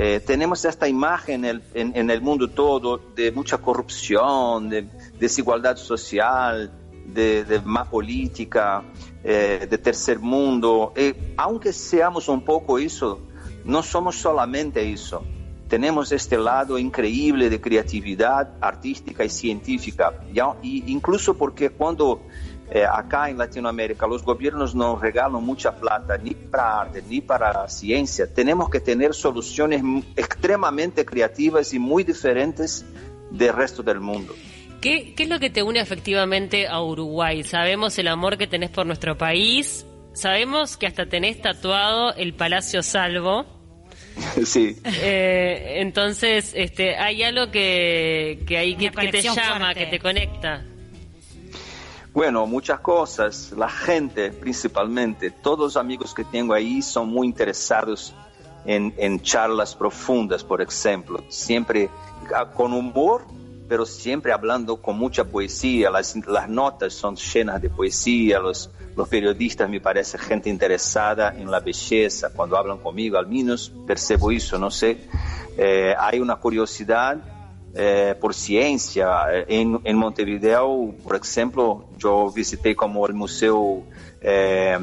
Eh, 0.00 0.20
tenemos 0.20 0.64
esta 0.64 0.86
imagen 0.86 1.44
en 1.44 2.10
el, 2.10 2.20
mundo 2.20 2.48
todo 2.48 2.98
de 3.16 3.32
mucha 3.32 3.58
corrupción, 3.58 4.68
de 4.68 4.86
desigualdad 5.18 5.76
social, 5.76 6.70
de, 7.04 7.60
más 7.64 7.88
política, 7.88 8.84
eh, 9.24 9.66
de 9.68 9.78
tercer 9.78 10.20
mundo. 10.20 10.92
Eh, 10.94 11.34
aunque 11.36 11.72
seamos 11.72 12.28
un 12.28 12.44
poco 12.44 12.78
eso, 12.78 13.18
no 13.64 13.82
somos 13.82 14.14
solamente 14.14 14.88
eso. 14.88 15.24
Tenemos 15.66 16.12
este 16.12 16.38
lado 16.38 16.78
increíble 16.78 17.50
de 17.50 17.60
creatividad 17.60 18.54
artística 18.60 19.24
y 19.24 19.28
científica. 19.28 20.14
Y 20.62 20.92
incluso 20.92 21.36
porque 21.36 21.70
cuando 21.70 22.22
eh, 22.70 22.84
acá 22.84 23.30
en 23.30 23.38
Latinoamérica 23.38 24.06
los 24.06 24.22
gobiernos 24.22 24.74
no 24.74 24.96
regalan 24.96 25.42
mucha 25.42 25.74
plata 25.74 26.18
ni 26.18 26.34
para 26.34 26.80
arte 26.80 27.02
ni 27.08 27.22
para 27.22 27.66
ciencia, 27.68 28.32
tenemos 28.32 28.68
que 28.68 28.80
tener 28.80 29.14
soluciones 29.14 29.82
extremadamente 30.16 31.04
creativas 31.06 31.72
y 31.72 31.78
muy 31.78 32.04
diferentes 32.04 32.84
del 33.30 33.54
resto 33.54 33.82
del 33.82 34.00
mundo. 34.00 34.34
¿Qué, 34.80 35.14
¿Qué 35.14 35.24
es 35.24 35.28
lo 35.28 35.40
que 35.40 35.50
te 35.50 35.62
une 35.62 35.80
efectivamente 35.80 36.68
a 36.68 36.82
Uruguay? 36.82 37.42
Sabemos 37.42 37.98
el 37.98 38.08
amor 38.08 38.36
que 38.36 38.46
tenés 38.46 38.70
por 38.70 38.86
nuestro 38.86 39.16
país, 39.16 39.86
sabemos 40.12 40.76
que 40.76 40.86
hasta 40.86 41.06
tenés 41.06 41.40
tatuado 41.40 42.14
el 42.14 42.34
Palacio 42.34 42.82
Salvo. 42.82 43.46
Sí. 44.44 44.76
Eh, 44.84 45.76
entonces, 45.76 46.52
este, 46.56 46.96
hay 46.96 47.22
algo 47.22 47.52
que, 47.52 48.40
que, 48.48 48.58
hay, 48.58 48.74
que, 48.74 48.90
te 48.90 49.22
llama, 49.22 49.74
que 49.74 49.86
te 49.86 50.00
conecta. 50.00 50.64
Bueno, 52.18 52.48
muchas 52.48 52.80
cosas. 52.80 53.52
La 53.56 53.68
gente, 53.68 54.32
principalmente, 54.32 55.30
todos 55.30 55.60
los 55.60 55.76
amigos 55.76 56.12
que 56.12 56.24
tengo 56.24 56.52
ahí 56.52 56.82
son 56.82 57.10
muy 57.10 57.28
interesados 57.28 58.12
en, 58.66 59.20
charlas 59.20 59.76
profundas, 59.76 60.42
por 60.42 60.60
ejemplo. 60.60 61.22
Siempre 61.28 61.88
ah, 62.34 62.46
con 62.46 62.72
humor, 62.72 63.24
pero 63.68 63.86
siempre 63.86 64.32
hablando 64.32 64.82
con 64.82 64.98
mucha 64.98 65.22
poesía. 65.22 65.92
Las, 65.92 66.16
notas 66.48 66.92
son 66.92 67.14
llenas 67.14 67.62
de 67.62 67.70
poesía. 67.70 68.40
Los, 68.40 68.68
los 68.96 69.08
periodistas 69.08 69.70
me 69.70 69.80
parecen 69.80 70.18
gente 70.18 70.50
interesada 70.50 71.32
en 71.38 71.48
la 71.48 71.60
belleza. 71.60 72.30
Cuando 72.34 72.56
hablan 72.56 72.78
conmigo, 72.78 73.16
al 73.16 73.28
menos 73.28 73.72
percebo 73.86 74.32
eso, 74.32 74.58
no 74.58 74.72
sé. 74.72 74.98
Eh, 75.56 75.94
hay 75.96 76.18
una 76.18 76.34
curiosidad 76.34 77.37
eh, 77.80 78.16
por 78.20 78.34
ciencia. 78.34 79.26
En, 79.46 79.80
en, 79.84 79.96
Montevideo, 79.96 80.92
por 81.04 81.14
ejemplo, 81.14 81.84
yo 81.96 82.28
visité 82.32 82.74
como 82.74 83.06
el 83.06 83.14
Museo 83.14 83.84
eh, 84.20 84.76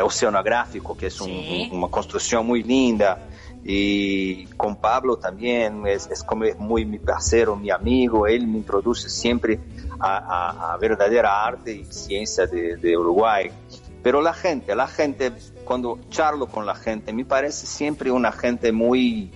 Oceanográfico, 0.00 0.96
que 0.96 1.08
es 1.08 1.20
un, 1.20 1.32
una 1.72 1.88
construcción 1.88 2.46
muy 2.46 2.62
linda. 2.62 3.28
Y 3.64 4.46
con 4.56 4.76
Pablo 4.76 5.16
también 5.16 5.84
es, 5.84 6.08
es, 6.12 6.22
como 6.22 6.44
muy 6.58 6.84
mi 6.84 7.00
parcero, 7.00 7.56
mi 7.56 7.70
amigo, 7.70 8.28
él 8.28 8.46
me 8.46 8.58
introduce 8.58 9.08
siempre 9.08 9.58
a, 9.98 10.74
a, 10.74 10.76
verdadera 10.76 11.44
arte 11.44 11.72
y 11.72 11.84
ciencia 11.86 12.46
de, 12.46 12.76
de 12.76 12.96
Uruguay. 12.96 13.50
Pero 14.00 14.22
la 14.22 14.32
gente, 14.32 14.76
la 14.76 14.86
gente, 14.86 15.32
cuando 15.64 15.98
charlo 16.08 16.46
con 16.46 16.66
la 16.66 16.76
gente, 16.76 17.12
me 17.12 17.24
parece 17.24 17.66
siempre 17.66 18.12
una 18.12 18.30
gente 18.30 18.70
muy, 18.70 19.32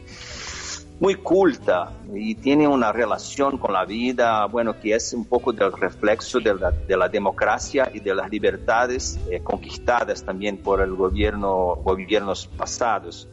muy 0.98 1.16
culta 1.16 1.92
y 2.14 2.34
tiene 2.36 2.66
una 2.66 2.90
relación 2.92 3.58
con 3.58 3.72
la 3.72 3.84
vida, 3.84 4.46
bueno, 4.46 4.78
que 4.80 4.94
es 4.94 5.12
un 5.12 5.26
poco 5.26 5.52
del 5.52 5.72
reflexo 5.72 6.40
de 6.40 6.54
la, 6.54 6.70
de 6.70 7.08
democracia 7.10 7.90
y 7.92 8.00
de 8.00 8.14
las 8.14 8.30
libertades 8.30 9.18
eh, 9.30 9.40
conquistadas 9.42 10.24
también 10.24 10.58
por 10.58 10.80
el 10.80 10.94
gobierno, 10.94 11.76
gobiernos 11.76 12.46
pasados, 12.46 13.28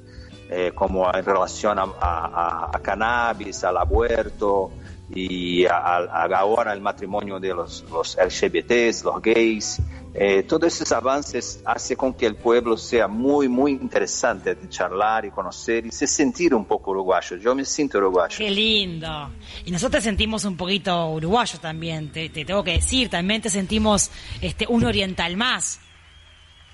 eh, 0.49 0.71
como 0.75 1.09
en 1.13 1.23
relación 1.23 1.79
a, 1.79 1.83
a, 1.83 2.69
a, 2.73 2.79
cannabis, 2.79 3.63
al 3.63 3.77
aborto 3.77 4.71
y 5.15 5.65
ahora 5.65 6.73
el 6.73 6.81
matrimonio 6.81 7.39
de 7.39 7.53
los, 7.53 7.85
los 7.91 8.17
LGBTs, 8.17 9.03
los 9.03 9.21
gays, 9.21 9.81
eh, 10.15 10.43
todos 10.43 10.73
esos 10.73 10.91
avances 10.91 11.61
hacen 11.65 11.97
con 11.97 12.13
que 12.13 12.27
el 12.27 12.35
pueblo 12.35 12.77
sea 12.77 13.07
muy, 13.07 13.47
muy 13.47 13.71
interesante 13.71 14.53
de 14.53 14.69
charlar 14.69 15.25
y 15.25 15.31
conocer 15.31 15.87
y 15.87 15.91
se 15.91 16.05
sentir 16.05 16.53
un 16.53 16.65
poco 16.65 16.91
uruguayo. 16.91 17.37
Yo 17.37 17.55
me 17.55 17.65
siento 17.65 17.97
uruguayo. 17.97 18.37
Qué 18.37 18.51
lindo. 18.51 19.31
Y 19.65 19.71
nosotros 19.71 20.03
sentimos 20.03 20.45
un 20.45 20.55
poquito 20.55 21.09
uruguayo 21.09 21.59
también, 21.59 22.11
te, 22.11 22.29
tengo 22.29 22.63
que 22.63 22.73
decir, 22.73 23.09
también 23.09 23.41
te 23.41 23.49
sentimos 23.49 24.11
este, 24.39 24.67
un 24.67 24.83
oriental 24.83 25.35
más. 25.35 25.79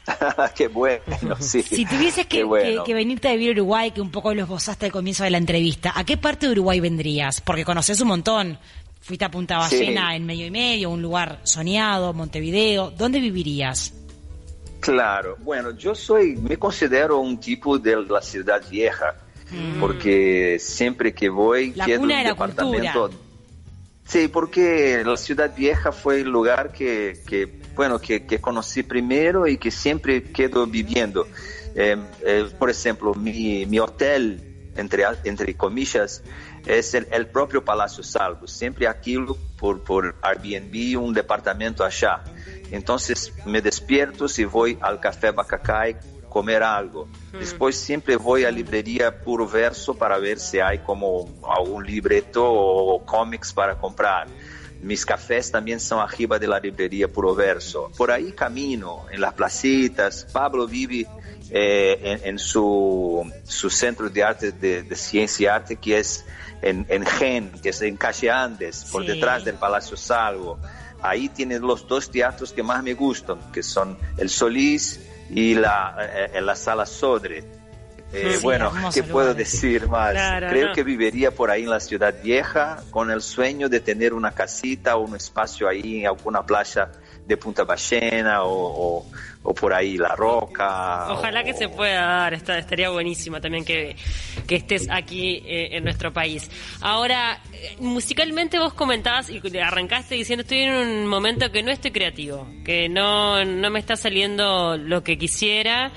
qué 0.56 0.68
bueno, 0.68 1.04
sí. 1.40 1.62
Si 1.62 1.86
tuvieses 1.86 2.26
que, 2.26 2.46
que, 2.86 2.94
venirte 2.94 3.30
a 3.30 3.32
vivir 3.34 3.50
a 3.50 3.62
Uruguay, 3.62 3.92
que 3.92 4.02
un 4.02 4.12
poco 4.12 4.34
lo 4.34 4.44
esbozaste 4.44 4.88
al 4.88 4.92
comienzo 4.92 5.24
de 5.24 5.30
la 5.30 5.38
entrevista, 5.38 5.94
¿a 5.96 6.04
qué 6.04 6.18
parte 6.18 6.48
de 6.48 6.54
Uruguay 6.54 6.80
vendrías? 6.80 7.42
Porque 7.42 7.66
conoces 7.66 8.02
un 8.02 8.08
montón. 8.10 8.60
Fuiste 9.02 9.26
a 9.26 9.32
Punta 9.32 9.58
Ballena 9.58 10.16
en 10.16 10.26
medio 10.26 10.46
y 10.46 10.52
medio, 10.52 10.90
un 10.90 11.02
lugar 11.02 11.40
soñado, 11.44 12.14
Montevideo. 12.14 12.92
¿Dónde 12.92 13.20
vivirías? 13.20 13.94
Claro, 14.80 15.36
bueno, 15.40 15.72
yo 15.72 15.96
soy, 15.96 16.36
me 16.38 16.58
considero 16.58 17.20
un 17.20 17.40
tipo 17.40 17.78
de 17.80 17.96
la 18.04 18.22
ciudad 18.22 18.62
vieja. 18.70 19.16
porque 19.80 20.58
siempre 20.60 21.12
que 21.14 21.28
voy 21.30 21.74
La 21.76 21.86
quedo 21.86 22.04
en 22.04 22.08
la 22.10 22.24
departamento. 22.24 23.02
cultura. 23.02 23.24
Sí, 24.06 24.28
porque 24.28 25.04
la 25.06 25.18
ciudad 25.18 25.56
vieja 25.56 25.92
fue 25.92 26.22
el 26.22 26.30
lugar 26.30 26.72
que, 26.72 27.20
que 27.28 27.60
bueno, 27.76 28.00
que, 28.00 28.26
que 28.26 28.40
conocí 28.40 28.84
primero 28.84 29.48
y 29.48 29.58
que 29.58 29.72
siempre 29.72 30.24
quedo 30.24 30.66
viviendo. 30.68 31.28
Eh, 31.76 31.96
eh, 32.26 32.46
por 32.58 32.70
ejemplo, 32.70 33.14
mi, 33.16 33.66
mi 33.66 33.80
hotel, 33.80 34.49
entre, 34.80 35.04
entre 35.24 35.56
comillas, 35.56 36.24
es 36.66 36.94
el, 36.94 37.08
el 37.12 37.28
propio 37.28 37.64
Palacio 37.64 38.04
Salvo. 38.04 38.48
Siempre 38.48 38.88
aquilo 38.88 39.38
por, 39.58 39.84
por 39.84 40.16
Airbnb, 40.22 41.00
un 41.00 41.14
departamento 41.14 41.84
allá. 41.84 42.24
Entonces 42.72 43.34
me 43.46 43.62
despierto 43.62 44.28
si 44.28 44.46
voy 44.46 44.78
al 44.82 45.00
Café 45.00 45.32
Bacacay 45.32 45.98
comer 46.30 46.64
algo. 46.64 47.08
Después 47.34 47.76
siempre 47.76 48.16
voy 48.16 48.46
a 48.46 48.52
librería 48.52 49.22
Puro 49.22 49.48
Verso 49.48 49.96
para 49.96 50.18
ver 50.20 50.40
si 50.40 50.60
hay 50.60 50.80
como 50.80 51.28
algún 51.44 51.86
libreto 51.86 52.46
o 52.46 53.04
cómics 53.06 53.52
para 53.52 53.76
comprar. 53.78 54.28
Mis 54.82 55.06
cafés 55.06 55.52
también 55.52 55.80
son 55.80 56.00
arriba 56.00 56.40
de 56.40 56.48
la 56.48 56.60
librería 56.60 57.10
Puro 57.10 57.36
Verso. 57.36 57.92
Por 57.98 58.12
ahí 58.12 58.32
camino, 58.32 59.06
en 59.12 59.20
las 59.20 59.34
placitas. 59.34 60.26
Pablo 60.32 60.68
vive 60.68 61.06
eh, 61.52 62.00
en, 62.04 62.30
en 62.30 62.40
su, 62.40 63.30
su 63.44 63.70
centro 63.70 64.10
de 64.10 64.24
arte, 64.24 64.52
de, 64.52 64.84
de 64.84 64.96
ciencia 64.96 65.44
y 65.44 65.48
arte, 65.48 65.76
que 65.78 65.98
es 66.00 66.26
en, 66.62 66.86
en 66.90 67.06
Gen, 67.06 67.52
que 67.62 67.70
es 67.70 67.82
en 67.82 67.96
Calle 67.98 68.30
Andes, 68.30 68.86
por 68.92 69.04
Sí. 69.04 69.08
detrás 69.14 69.46
del 69.46 69.56
Palacio 69.56 69.96
Salvo. 69.98 70.60
Ahí 71.02 71.30
tiene 71.30 71.60
los 71.60 71.88
dos 71.88 72.12
teatros 72.12 72.52
que 72.52 72.62
más 72.62 72.84
me 72.84 72.94
gustan, 72.94 73.40
que 73.54 73.64
son 73.64 73.98
el 74.18 74.30
Solís 74.30 75.00
y 75.30 75.56
la, 75.56 75.96
eh, 76.34 76.42
la 76.42 76.56
Sala 76.56 76.86
Sodre. 76.86 77.44
Eh, 78.12 78.34
Sí, 78.38 78.44
bueno, 78.44 78.72
¿qué 78.94 79.04
puedo 79.04 79.34
decir 79.36 79.88
más? 79.88 80.12
Claro, 80.12 80.48
Creo 80.50 80.68
no. 80.70 80.74
que 80.74 80.84
viviría 80.84 81.30
por 81.32 81.52
ahí 81.52 81.64
en 81.64 81.70
la 81.70 81.80
ciudad 81.80 82.14
vieja 82.24 82.84
con 82.90 83.12
el 83.12 83.22
sueño 83.22 83.70
de 83.70 83.80
tener 83.80 84.14
una 84.16 84.32
casita 84.32 84.98
o 84.98 85.02
un 85.06 85.16
espacio 85.16 85.68
ahí 85.70 86.02
en 86.02 86.08
alguna 86.08 86.44
playa 86.44 86.90
de 87.30 87.38
Punta 87.38 87.64
Ballena 87.64 88.44
o, 88.44 89.06
o- 89.44 89.54
por 89.54 89.72
ahí 89.74 89.98
La 89.98 90.16
Roca. 90.16 91.12
Ojalá 91.14 91.44
que 91.44 91.54
se 91.54 91.70
pueda 91.70 92.02
dar, 92.02 92.34
está- 92.34 92.58
estaría 92.58 92.90
buenísimo 92.90 93.40
también 93.40 93.64
que, 93.64 93.96
que 94.48 94.56
estés 94.58 94.88
aquí 94.90 95.42
eh, 95.46 95.70
en 95.78 95.84
nuestro 95.84 96.12
país. 96.12 96.50
Ahora, 96.82 97.40
eh, 97.54 97.76
musicalmente 97.80 98.60
vos 98.60 98.74
comentabas 98.74 99.30
y 99.30 99.40
arrancaste 99.60 100.16
diciendo 100.16 100.42
estoy 100.42 100.60
en 100.64 100.74
un 100.74 101.08
momento 101.08 101.52
que 101.52 101.64
no 101.64 101.72
estoy 101.72 101.92
creativo, 101.92 102.48
que 102.66 102.90
no, 102.90 103.44
no 103.46 103.70
me 103.70 103.80
está 103.80 103.96
saliendo 103.96 104.76
lo 104.78 105.04
que 105.04 105.18
quisiera. 105.18 105.92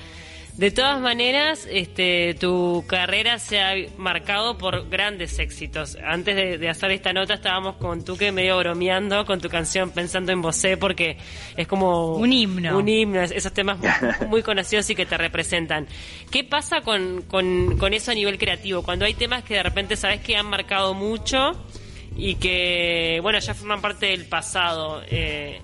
De 0.57 0.69
todas 0.69 1.01
maneras, 1.01 1.67
este, 1.69 2.35
tu 2.35 2.85
carrera 2.87 3.39
se 3.39 3.59
ha 3.59 3.73
marcado 3.97 4.55
por 4.59 4.87
grandes 4.87 5.39
éxitos. 5.39 5.97
Antes 6.05 6.35
de, 6.35 6.57
de 6.59 6.69
hacer 6.69 6.91
esta 6.91 7.11
nota 7.11 7.33
estábamos 7.33 7.77
con 7.77 8.05
tú 8.05 8.17
que 8.17 8.31
medio 8.31 8.59
bromeando 8.59 9.25
con 9.25 9.41
tu 9.41 9.49
canción 9.49 9.89
Pensando 9.89 10.31
en 10.31 10.43
Vosé 10.43 10.77
porque 10.77 11.17
es 11.57 11.67
como 11.67 12.13
Un 12.17 12.31
himno. 12.31 12.77
un 12.77 12.87
himno, 12.87 13.23
esos 13.23 13.51
temas 13.51 13.79
muy 14.27 14.43
conocidos 14.43 14.87
y 14.91 14.95
que 14.95 15.07
te 15.07 15.17
representan. 15.17 15.87
¿Qué 16.29 16.43
pasa 16.43 16.81
con, 16.81 17.23
con, 17.23 17.75
con 17.79 17.93
eso 17.95 18.11
a 18.11 18.13
nivel 18.13 18.37
creativo? 18.37 18.83
Cuando 18.83 19.05
hay 19.05 19.15
temas 19.15 19.43
que 19.43 19.55
de 19.55 19.63
repente 19.63 19.95
sabes 19.95 20.21
que 20.21 20.37
han 20.37 20.45
marcado 20.45 20.93
mucho 20.93 21.53
y 22.15 22.35
que, 22.35 23.17
bueno, 23.23 23.39
ya 23.39 23.55
forman 23.55 23.81
parte 23.81 24.05
del 24.05 24.25
pasado. 24.25 25.01
Eh, 25.09 25.59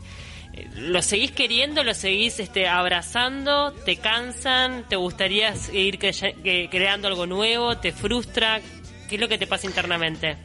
¿Lo 0.76 1.02
seguís 1.02 1.32
queriendo? 1.32 1.84
¿Lo 1.84 1.94
seguís 1.94 2.40
este, 2.40 2.68
abrazando? 2.68 3.72
¿Te 3.72 3.98
cansan? 3.98 4.84
¿Te 4.90 4.96
gustaría 4.96 5.56
seguir 5.56 6.00
cre- 6.00 6.70
creando 6.70 7.08
algo 7.08 7.26
nuevo? 7.26 7.78
¿Te 7.78 7.92
frustra? 7.92 8.60
¿Qué 9.08 9.16
es 9.16 9.22
lo 9.22 9.28
que 9.28 9.38
te 9.38 9.48
pasa 9.48 9.68
internamente? 9.68 10.38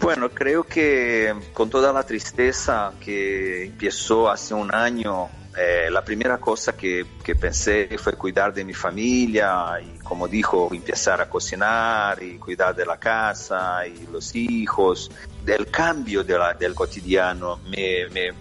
Bueno, 0.00 0.28
creo 0.30 0.64
que 0.64 1.32
con 1.52 1.70
toda 1.70 1.92
la 1.92 2.02
tristeza 2.04 2.92
que 3.00 3.64
empezó 3.66 4.28
hace 4.30 4.52
un 4.54 4.74
año, 4.74 5.28
eh, 5.56 5.88
la 5.90 6.04
primera 6.04 6.38
cosa 6.38 6.76
que, 6.76 7.06
que 7.22 7.36
pensé 7.36 7.88
fue 7.98 8.14
cuidar 8.14 8.52
de 8.52 8.64
mi 8.64 8.74
familia 8.74 9.66
y, 9.80 9.98
como 10.00 10.26
dijo, 10.28 10.68
empezar 10.72 11.20
a 11.20 11.28
cocinar 11.28 12.20
y 12.22 12.38
cuidar 12.38 12.74
de 12.74 12.84
la 12.86 12.96
casa 12.98 13.86
y 13.86 14.06
los 14.10 14.34
hijos. 14.34 15.10
Del 15.44 15.68
cambio 15.70 16.24
de 16.24 16.38
la- 16.38 16.54
del 16.54 16.74
cotidiano 16.74 17.60
me, 17.68 18.08
me, 18.10 18.32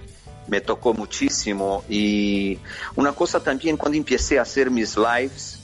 me 0.47 0.61
tocó 0.61 0.93
muchísimo 0.93 1.83
y 1.89 2.59
una 2.95 3.11
cosa 3.13 3.41
también 3.41 3.77
cuando 3.77 3.97
empecé 3.97 4.39
a 4.39 4.43
hacer 4.43 4.69
mis 4.69 4.97
lives, 4.97 5.59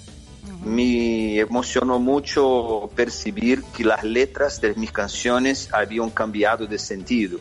me 0.63 1.39
emocionó 1.39 1.99
mucho 1.99 2.89
percibir 2.95 3.63
que 3.75 3.83
las 3.83 4.03
letras 4.03 4.59
de 4.59 4.73
mis 4.75 4.91
canciones 4.91 5.69
habían 5.71 6.09
cambiado 6.09 6.65
de 6.65 6.77
sentido. 6.77 7.39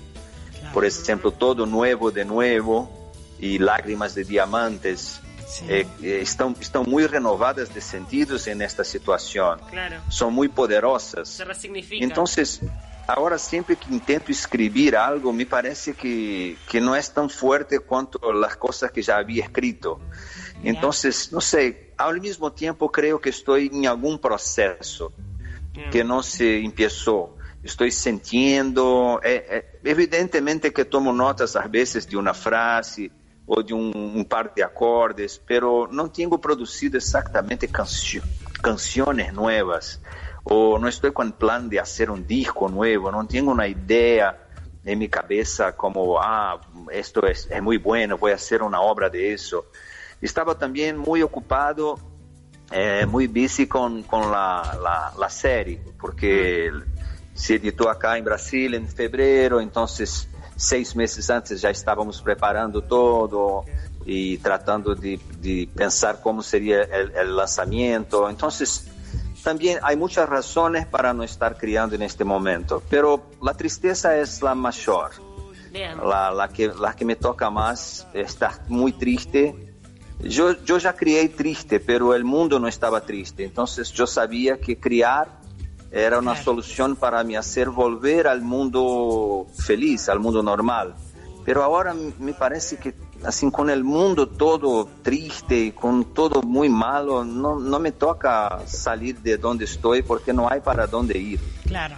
Por 0.72 0.84
ejemplo, 0.84 1.30
Todo 1.32 1.64
Nuevo 1.66 2.10
de 2.10 2.24
Nuevo 2.24 3.10
y 3.40 3.58
Lágrimas 3.58 4.14
de 4.14 4.24
Diamantes 4.24 5.20
Sí. 5.48 5.64
eh, 5.66 5.86
eh, 6.02 6.18
están, 6.20 6.54
están 6.60 6.82
muy 6.82 7.06
renovadas 7.06 7.72
de 7.74 7.80
sentidos 7.80 8.46
en 8.48 8.60
esta 8.60 8.84
situación. 8.84 9.58
Claro. 9.70 9.96
Son 10.10 10.34
muy 10.34 10.48
poderosas. 10.48 11.26
Se 11.26 11.42
resignifica. 11.42 12.04
Entonces, 12.04 12.60
ahora 13.08 13.38
siempre 13.38 13.76
que 13.76 13.90
intento 13.90 14.30
escribir 14.30 14.94
algo, 14.96 15.32
me 15.32 15.46
parece 15.46 15.94
que, 15.94 16.58
que 16.68 16.80
no 16.80 16.94
es 16.94 17.12
tan 17.12 17.30
fuerte 17.30 17.80
cuanto 17.80 18.32
las 18.32 18.56
cosas 18.56 18.92
que 18.92 19.00
ya 19.02 19.16
había 19.16 19.44
escrito. 19.44 19.98
Mira. 20.58 20.70
Entonces, 20.70 21.32
no 21.32 21.40
sé, 21.40 21.94
al 21.96 22.20
mismo 22.20 22.52
tiempo 22.52 22.92
creo 22.92 23.18
que 23.18 23.30
estoy 23.30 23.70
en 23.72 23.86
algún 23.86 24.18
proceso 24.18 25.12
Bien. 25.72 25.90
que 25.90 26.04
no 26.04 26.22
se 26.22 26.58
empezó. 26.58 27.36
Estoy 27.62 27.90
sintiendo, 27.90 29.20
eh, 29.24 29.46
eh, 29.50 29.80
evidentemente 29.84 30.72
que 30.72 30.84
tomo 30.84 31.12
notas 31.12 31.56
a 31.56 31.66
veces 31.66 32.08
de 32.08 32.16
una 32.16 32.34
frase 32.34 33.10
o 33.46 33.62
de 33.62 33.72
un, 33.72 33.90
un 33.94 34.24
par 34.26 34.52
de 34.54 34.62
acordes, 34.62 35.40
pero 35.46 35.88
no 35.90 36.10
tengo 36.10 36.38
producido 36.38 36.98
exactamente 36.98 37.68
cancio- 37.68 38.22
canciones 38.60 39.32
nuevas 39.32 40.00
o 40.50 40.78
no 40.78 40.88
estoy 40.88 41.12
con 41.12 41.32
plan 41.32 41.68
de 41.68 41.78
hacer 41.78 42.10
un 42.10 42.26
disco 42.26 42.68
nuevo, 42.68 43.10
no 43.12 43.26
tengo 43.26 43.50
una 43.50 43.66
idea 43.66 44.46
en 44.84 44.98
mi 44.98 45.08
cabeza 45.08 45.76
como, 45.76 46.18
ah, 46.20 46.60
esto 46.90 47.26
es, 47.26 47.48
es 47.50 47.62
muy 47.62 47.76
bueno, 47.76 48.16
voy 48.16 48.32
a 48.32 48.36
hacer 48.36 48.62
una 48.62 48.80
obra 48.80 49.10
de 49.10 49.34
eso. 49.34 49.66
Estaba 50.20 50.56
también 50.56 50.96
muy 50.96 51.22
ocupado 51.22 51.98
eh, 52.70 53.06
muy 53.06 53.26
busy 53.26 53.66
con, 53.66 54.02
con 54.02 54.30
la, 54.30 54.78
la, 54.82 55.12
la 55.18 55.30
serie, 55.30 55.80
porque 56.00 56.70
se 57.34 57.54
editó 57.56 57.88
acá 57.88 58.16
en 58.18 58.24
Brasil 58.24 58.74
en 58.74 58.88
febrero, 58.88 59.60
entonces 59.60 60.28
seis 60.56 60.96
meses 60.96 61.30
antes 61.30 61.60
ya 61.60 61.70
estábamos 61.70 62.20
preparando 62.20 62.82
todo 62.82 63.64
y 64.04 64.38
tratando 64.38 64.94
de, 64.94 65.20
de 65.40 65.68
pensar 65.74 66.20
cómo 66.22 66.42
sería 66.42 66.82
el, 66.82 67.12
el 67.12 67.36
lanzamiento. 67.36 68.28
Entonces, 68.28 68.90
también 69.48 69.78
hay 69.82 69.96
muchas 69.96 70.28
razones 70.28 70.86
para 70.86 71.14
no 71.14 71.22
estar 71.22 71.56
criando 71.56 71.94
en 71.94 72.02
este 72.02 72.22
momento, 72.22 72.82
pero 72.90 73.30
la 73.40 73.54
tristeza 73.54 74.14
es 74.18 74.42
la 74.42 74.54
mayor. 74.54 75.12
La, 75.72 76.30
la 76.32 76.48
que, 76.48 76.68
la 76.68 76.94
que 76.94 77.06
me 77.06 77.16
toca 77.16 77.48
más 77.48 78.06
está 78.12 78.62
muy 78.68 78.92
triste. 78.92 79.74
Yo, 80.20 80.62
yo 80.64 80.76
ya 80.76 80.92
crié 80.92 81.26
triste, 81.30 81.80
pero 81.80 82.14
el 82.14 82.24
mundo 82.24 82.60
no 82.60 82.68
estaba 82.68 83.00
triste. 83.00 83.42
Entonces 83.42 83.90
yo 83.90 84.06
sabía 84.06 84.60
que 84.60 84.78
criar 84.78 85.40
era 85.90 86.18
una 86.18 86.36
solución 86.36 86.94
para 86.94 87.24
mí 87.24 87.34
hacer 87.34 87.70
volver 87.70 88.26
al 88.26 88.42
mundo 88.42 89.46
feliz, 89.56 90.10
al 90.10 90.20
mundo 90.20 90.42
normal. 90.42 90.94
Pero 91.46 91.62
ahora 91.62 91.94
me 92.18 92.34
parece 92.34 92.76
que 92.76 92.92
así 93.24 93.50
con 93.50 93.70
el 93.70 93.84
mundo 93.84 94.28
todo 94.28 94.88
triste 95.02 95.58
y 95.58 95.72
con 95.72 96.14
todo 96.14 96.42
muy 96.42 96.68
malo, 96.68 97.24
no, 97.24 97.58
no 97.58 97.78
me 97.78 97.92
toca 97.92 98.60
salir 98.66 99.18
de 99.20 99.36
donde 99.36 99.64
estoy 99.64 100.02
porque 100.02 100.32
no 100.32 100.50
hay 100.50 100.60
para 100.60 100.86
dónde 100.86 101.18
ir. 101.18 101.40
Claro. 101.66 101.94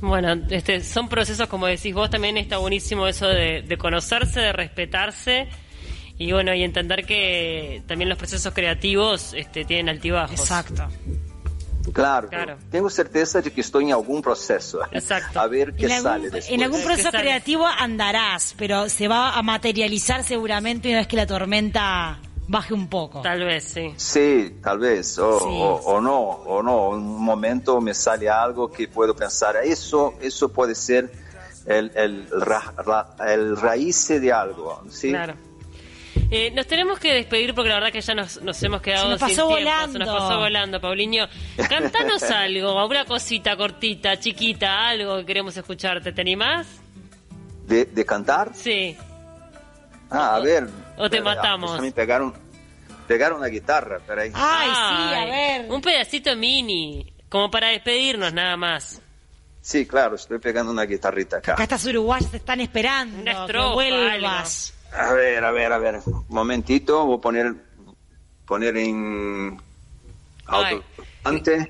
Bueno, 0.00 0.32
este, 0.50 0.80
son 0.80 1.08
procesos, 1.08 1.48
como 1.48 1.66
decís 1.66 1.94
vos, 1.94 2.10
también 2.10 2.36
está 2.36 2.58
buenísimo 2.58 3.06
eso 3.06 3.28
de, 3.28 3.62
de 3.62 3.78
conocerse, 3.78 4.40
de 4.40 4.52
respetarse 4.52 5.48
y 6.18 6.32
bueno, 6.32 6.54
y 6.54 6.62
entender 6.62 7.04
que 7.04 7.82
también 7.86 8.08
los 8.08 8.18
procesos 8.18 8.52
creativos 8.52 9.34
este, 9.34 9.64
tienen 9.64 9.88
altibajos. 9.88 10.38
Exacto. 10.38 10.88
Claro, 11.92 12.28
Claro. 12.28 12.56
tengo 12.70 12.88
certeza 12.90 13.40
de 13.40 13.50
que 13.50 13.60
estoy 13.60 13.84
en 13.84 13.92
algún 13.92 14.22
proceso. 14.22 14.80
Exacto. 14.92 15.40
A 15.40 15.46
ver 15.46 15.74
qué 15.74 15.86
En 15.86 15.92
algún, 15.92 16.02
sale 16.04 16.22
después. 16.30 16.50
en 16.50 16.62
algún 16.62 16.80
¿Qué 16.80 16.86
proceso 16.86 17.10
creativo 17.10 17.66
andarás, 17.66 18.54
pero 18.56 18.88
se 18.88 19.08
va 19.08 19.32
a 19.36 19.42
materializar 19.42 20.22
seguramente 20.24 20.88
una 20.88 20.98
vez 20.98 21.06
que 21.08 21.16
la 21.16 21.26
tormenta 21.26 22.18
baje 22.48 22.74
un 22.74 22.88
poco. 22.88 23.22
Tal 23.22 23.44
vez, 23.44 23.64
sí. 23.64 23.92
Sí, 23.96 24.58
tal 24.62 24.78
vez, 24.78 25.18
o, 25.18 25.38
Sí. 25.38 25.44
o- 25.46 25.80
o 25.84 26.00
no, 26.00 26.20
o 26.20 26.62
no. 26.62 26.90
Un 26.90 27.20
momento 27.22 27.80
me 27.80 27.94
sale 27.94 28.28
algo 28.28 28.70
que 28.70 28.88
puedo 28.88 29.14
pensar, 29.16 29.56
eso, 29.64 30.14
eso 30.20 30.50
puede 30.50 30.74
ser 30.74 31.10
el, 31.66 31.90
el, 31.94 32.28
ra- 32.30 32.74
ra- 32.76 33.16
el 33.32 33.56
raíz 33.56 34.08
de 34.08 34.32
algo, 34.32 34.82
¿sí? 34.90 35.10
Claro. 35.10 35.34
Eh, 36.30 36.50
nos 36.54 36.66
tenemos 36.66 36.98
que 36.98 37.12
despedir 37.14 37.54
porque 37.54 37.68
la 37.68 37.76
verdad 37.76 37.92
que 37.92 38.00
ya 38.00 38.14
nos, 38.14 38.40
nos 38.42 38.62
hemos 38.62 38.80
quedado 38.82 39.04
Se 39.04 39.10
nos 39.10 39.18
sin 39.20 39.28
pasó 39.28 39.48
tiempo. 39.48 39.54
volando. 39.70 39.92
Se 39.92 39.98
nos 39.98 40.08
pasó 40.08 40.38
volando, 40.38 40.80
Paulinho. 40.80 41.26
Cantanos 41.68 42.22
algo, 42.30 42.86
una 42.86 43.04
cosita 43.04 43.56
cortita, 43.56 44.18
chiquita, 44.18 44.88
algo 44.88 45.18
que 45.18 45.26
queremos 45.26 45.56
escucharte. 45.56 46.12
¿Te 46.12 46.20
animás? 46.20 46.66
De, 47.66 47.84
de 47.84 48.04
cantar? 48.04 48.50
Sí. 48.54 48.96
Ah, 50.10 50.36
a 50.36 50.40
ver. 50.40 50.68
o 50.96 51.08
te 51.08 51.16
espera, 51.18 51.36
matamos. 51.36 51.72
Déjame 51.72 51.92
pegar, 51.92 52.22
un, 52.22 52.34
pegar 53.08 53.32
una 53.32 53.46
guitarra, 53.46 53.98
peraí. 54.00 54.30
Ay, 54.34 54.68
sí, 54.68 55.14
a 55.14 55.24
ver. 55.24 55.70
Un 55.70 55.80
pedacito 55.80 56.34
mini, 56.36 57.12
como 57.28 57.50
para 57.50 57.68
despedirnos 57.68 58.32
nada 58.32 58.56
más. 58.56 59.00
Sí, 59.62 59.86
claro, 59.86 60.16
estoy 60.16 60.38
pegando 60.40 60.72
una 60.72 60.82
guitarrita 60.82 61.36
acá. 61.38 61.52
Acá 61.52 61.62
estas 61.62 61.86
uruguayas 61.86 62.30
te 62.30 62.36
están 62.38 62.60
esperando. 62.60 63.22
Una 63.22 63.32
que 63.32 63.40
estrofa, 63.42 63.74
vuelvas. 63.74 64.74
A 64.94 65.12
ver, 65.14 65.44
a 65.44 65.50
ver, 65.50 65.72
a 65.72 65.78
ver. 65.78 66.00
Un 66.06 66.24
momentito, 66.28 67.04
voy 67.06 67.18
a 67.18 67.20
poner, 67.20 67.54
poner 68.46 68.76
en 68.76 69.58
auto 70.46 70.84
antes. 71.24 71.68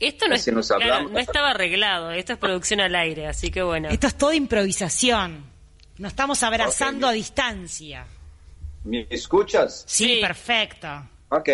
Esto 0.00 0.26
no, 0.28 0.34
es, 0.34 0.48
nos 0.52 0.66
claro, 0.68 0.82
hablamos. 0.82 1.12
no 1.12 1.18
estaba 1.18 1.50
arreglado, 1.50 2.10
esto 2.10 2.32
es 2.32 2.38
producción 2.38 2.80
al 2.80 2.94
aire, 2.96 3.28
así 3.28 3.50
que 3.50 3.62
bueno. 3.62 3.88
Esto 3.88 4.06
es 4.08 4.16
todo 4.16 4.32
improvisación. 4.32 5.44
Nos 5.98 6.12
estamos 6.12 6.42
abrazando 6.42 7.06
a 7.06 7.12
distancia. 7.12 8.04
¿Me 8.84 9.06
escuchas? 9.10 9.84
Sí, 9.86 10.14
Sí. 10.16 10.20
perfecto. 10.20 10.88
Ok. 11.28 11.48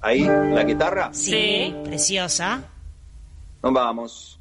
Ahí, 0.00 0.24
la 0.26 0.64
guitarra. 0.64 1.10
Sí, 1.12 1.30
Sí. 1.30 1.74
preciosa. 1.84 2.64
Então 3.58 3.72
vamos. 3.72 4.38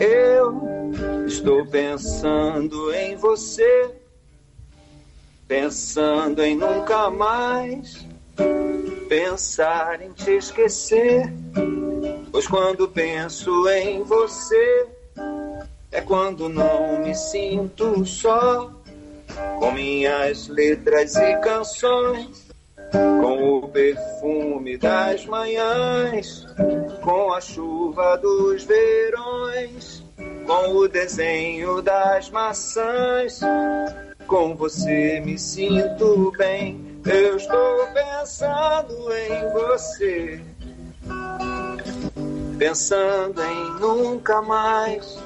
Eu 0.00 1.26
estou 1.26 1.66
pensando 1.66 2.90
em 2.94 3.16
você, 3.16 3.90
pensando 5.46 6.42
em 6.42 6.56
nunca 6.56 7.10
mais 7.10 8.06
pensar 9.10 10.00
em 10.00 10.10
te 10.12 10.38
esquecer. 10.38 11.30
Pois 12.32 12.46
quando 12.46 12.88
penso 12.88 13.68
em 13.68 14.02
você, 14.02 14.86
é 15.92 16.00
quando 16.00 16.48
não 16.48 17.00
me 17.00 17.14
sinto 17.14 18.02
só, 18.06 18.72
com 19.58 19.70
minhas 19.72 20.48
letras 20.48 21.14
e 21.14 21.36
canções, 21.40 22.48
com 22.90 23.58
o 23.58 23.68
perfume 23.68 24.78
das 24.78 25.26
manhãs 25.26 26.46
com 27.02 27.32
a 27.32 27.40
chuva 27.40 28.16
dos 28.18 28.64
verões, 28.64 30.04
com 30.46 30.76
o 30.76 30.88
desenho 30.88 31.82
das 31.82 32.30
maçãs. 32.30 33.40
Com 34.26 34.54
você 34.54 35.20
me 35.20 35.38
sinto 35.38 36.32
bem, 36.38 37.00
eu 37.04 37.36
estou 37.36 37.86
pensando 37.88 39.12
em 39.12 39.52
você. 39.52 40.40
Pensando 42.58 43.42
em 43.42 43.80
nunca 43.80 44.42
mais 44.42 45.18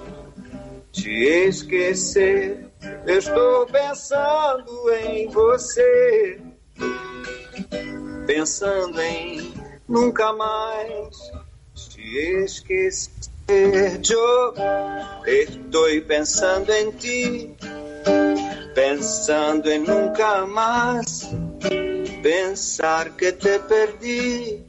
te 0.92 1.10
esquecer. 1.10 2.70
Eu 3.06 3.18
estou 3.18 3.66
pensando 3.66 4.90
em 4.92 5.28
você. 5.28 6.40
Pensando 8.26 9.00
em 9.00 9.52
nunca 9.88 10.32
mais 10.32 11.43
te 12.04 12.44
esquecer. 12.44 14.00
Yo 14.00 14.54
estoy 15.26 16.00
pensando 16.02 16.72
en 16.72 16.92
ti, 16.98 17.56
pensando 18.74 19.70
en 19.70 19.84
nunca 19.84 20.46
más 20.46 21.28
pensar 22.22 23.16
que 23.16 23.32
te 23.32 23.58
perdí. 23.60 24.64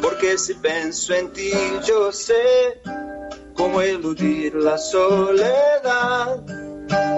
Porque 0.00 0.36
si 0.38 0.54
pienso 0.54 1.14
en 1.14 1.32
ti, 1.32 1.52
yo 1.86 2.12
sé 2.12 2.82
cómo 3.54 3.80
eludir 3.80 4.54
la 4.54 4.76
soledad 4.76 6.44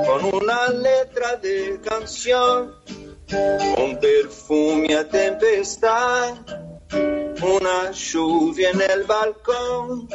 con 0.06 0.24
una 0.24 0.68
letra 0.68 1.37
de 1.37 1.80
canción, 1.82 2.74
un 3.78 3.98
perfume 3.98 4.94
a 4.94 5.09
tempestad 5.09 6.37
una 7.42 7.90
lluvia 7.90 8.70
en 8.70 8.81
el 8.81 9.05
balcón, 9.05 10.09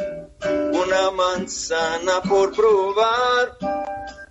una 0.72 1.10
manzana 1.10 2.20
por 2.22 2.52
probar. 2.54 3.56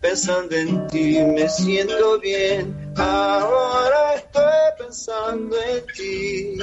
Pensando 0.01 0.55
en 0.55 0.87
ti 0.87 1.19
me 1.19 1.47
siento 1.47 2.19
bien, 2.19 2.93
ahora 2.97 4.15
estoy 4.15 4.43
pensando 4.79 5.55
en 5.61 5.85
ti, 5.95 6.57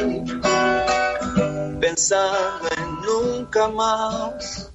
pensando 1.80 2.68
en 2.76 3.00
nunca 3.02 3.68
más 3.68 4.72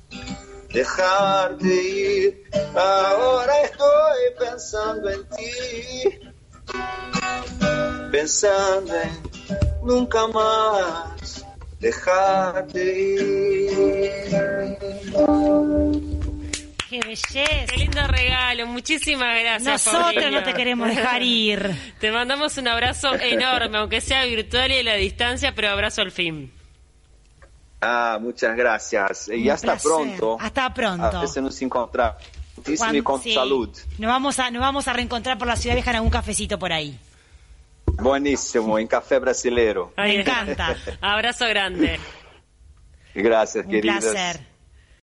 dejarte 0.73 1.67
ir. 1.67 2.43
Ahora 2.73 3.61
estoy 3.63 4.19
pensando 4.39 5.09
en 5.09 5.27
ti, 5.29 6.19
pensando 8.11 8.93
en 8.95 9.23
nunca 9.83 10.25
más 10.27 11.12
dejarte 11.83 12.99
ir. 12.99 13.69
Qué 16.89 16.99
belleza. 17.01 17.65
Qué 17.67 17.77
lindo 17.77 18.07
regalo, 18.07 18.67
muchísimas 18.67 19.39
gracias. 19.39 19.85
Nosotros 19.85 20.13
Paulina. 20.13 20.31
no 20.31 20.43
te 20.43 20.53
queremos 20.53 20.87
dejar 20.87 21.21
ir. 21.21 21.75
Te 21.99 22.11
mandamos 22.11 22.57
un 22.57 22.67
abrazo 22.67 23.15
enorme, 23.15 23.77
aunque 23.77 23.99
sea 23.99 24.25
virtual 24.25 24.71
y 24.71 24.79
a 24.79 24.83
la 24.83 24.95
distancia, 24.95 25.53
pero 25.53 25.69
abrazo 25.69 26.01
al 26.01 26.11
fin. 26.11 26.51
Ah, 27.81 28.17
muchas 28.21 28.55
gracias. 28.55 29.27
Y 29.27 29.49
hasta 29.49 29.73
placer. 29.73 29.91
pronto. 29.91 30.37
Hasta 30.39 30.73
pronto. 30.73 31.17
A 31.17 31.21
veces 31.21 31.43
nos 31.43 31.61
encontramos. 31.61 32.23
Muchísimo 32.55 32.93
y 32.93 33.01
Juan, 33.01 33.03
con 33.03 33.21
sí. 33.21 33.33
salud. 33.33 33.69
Nos 33.97 34.09
vamos, 34.09 34.39
a, 34.39 34.51
nos 34.51 34.61
vamos 34.61 34.87
a 34.87 34.93
reencontrar 34.93 35.37
por 35.37 35.47
la 35.47 35.57
ciudad 35.57 35.75
vieja 35.75 35.89
en 35.89 35.97
algún 35.97 36.11
cafecito 36.11 36.57
por 36.57 36.71
ahí. 36.71 36.97
Buenísimo, 37.93 38.77
en 38.79 38.87
Café 38.87 39.19
Brasilero. 39.19 39.93
Me 39.97 40.19
encanta. 40.19 40.75
Abrazo 41.01 41.47
grande. 41.47 41.99
Gracias, 43.13 43.65
Un 43.65 43.71
queridas. 43.71 44.03
placer. 44.05 44.52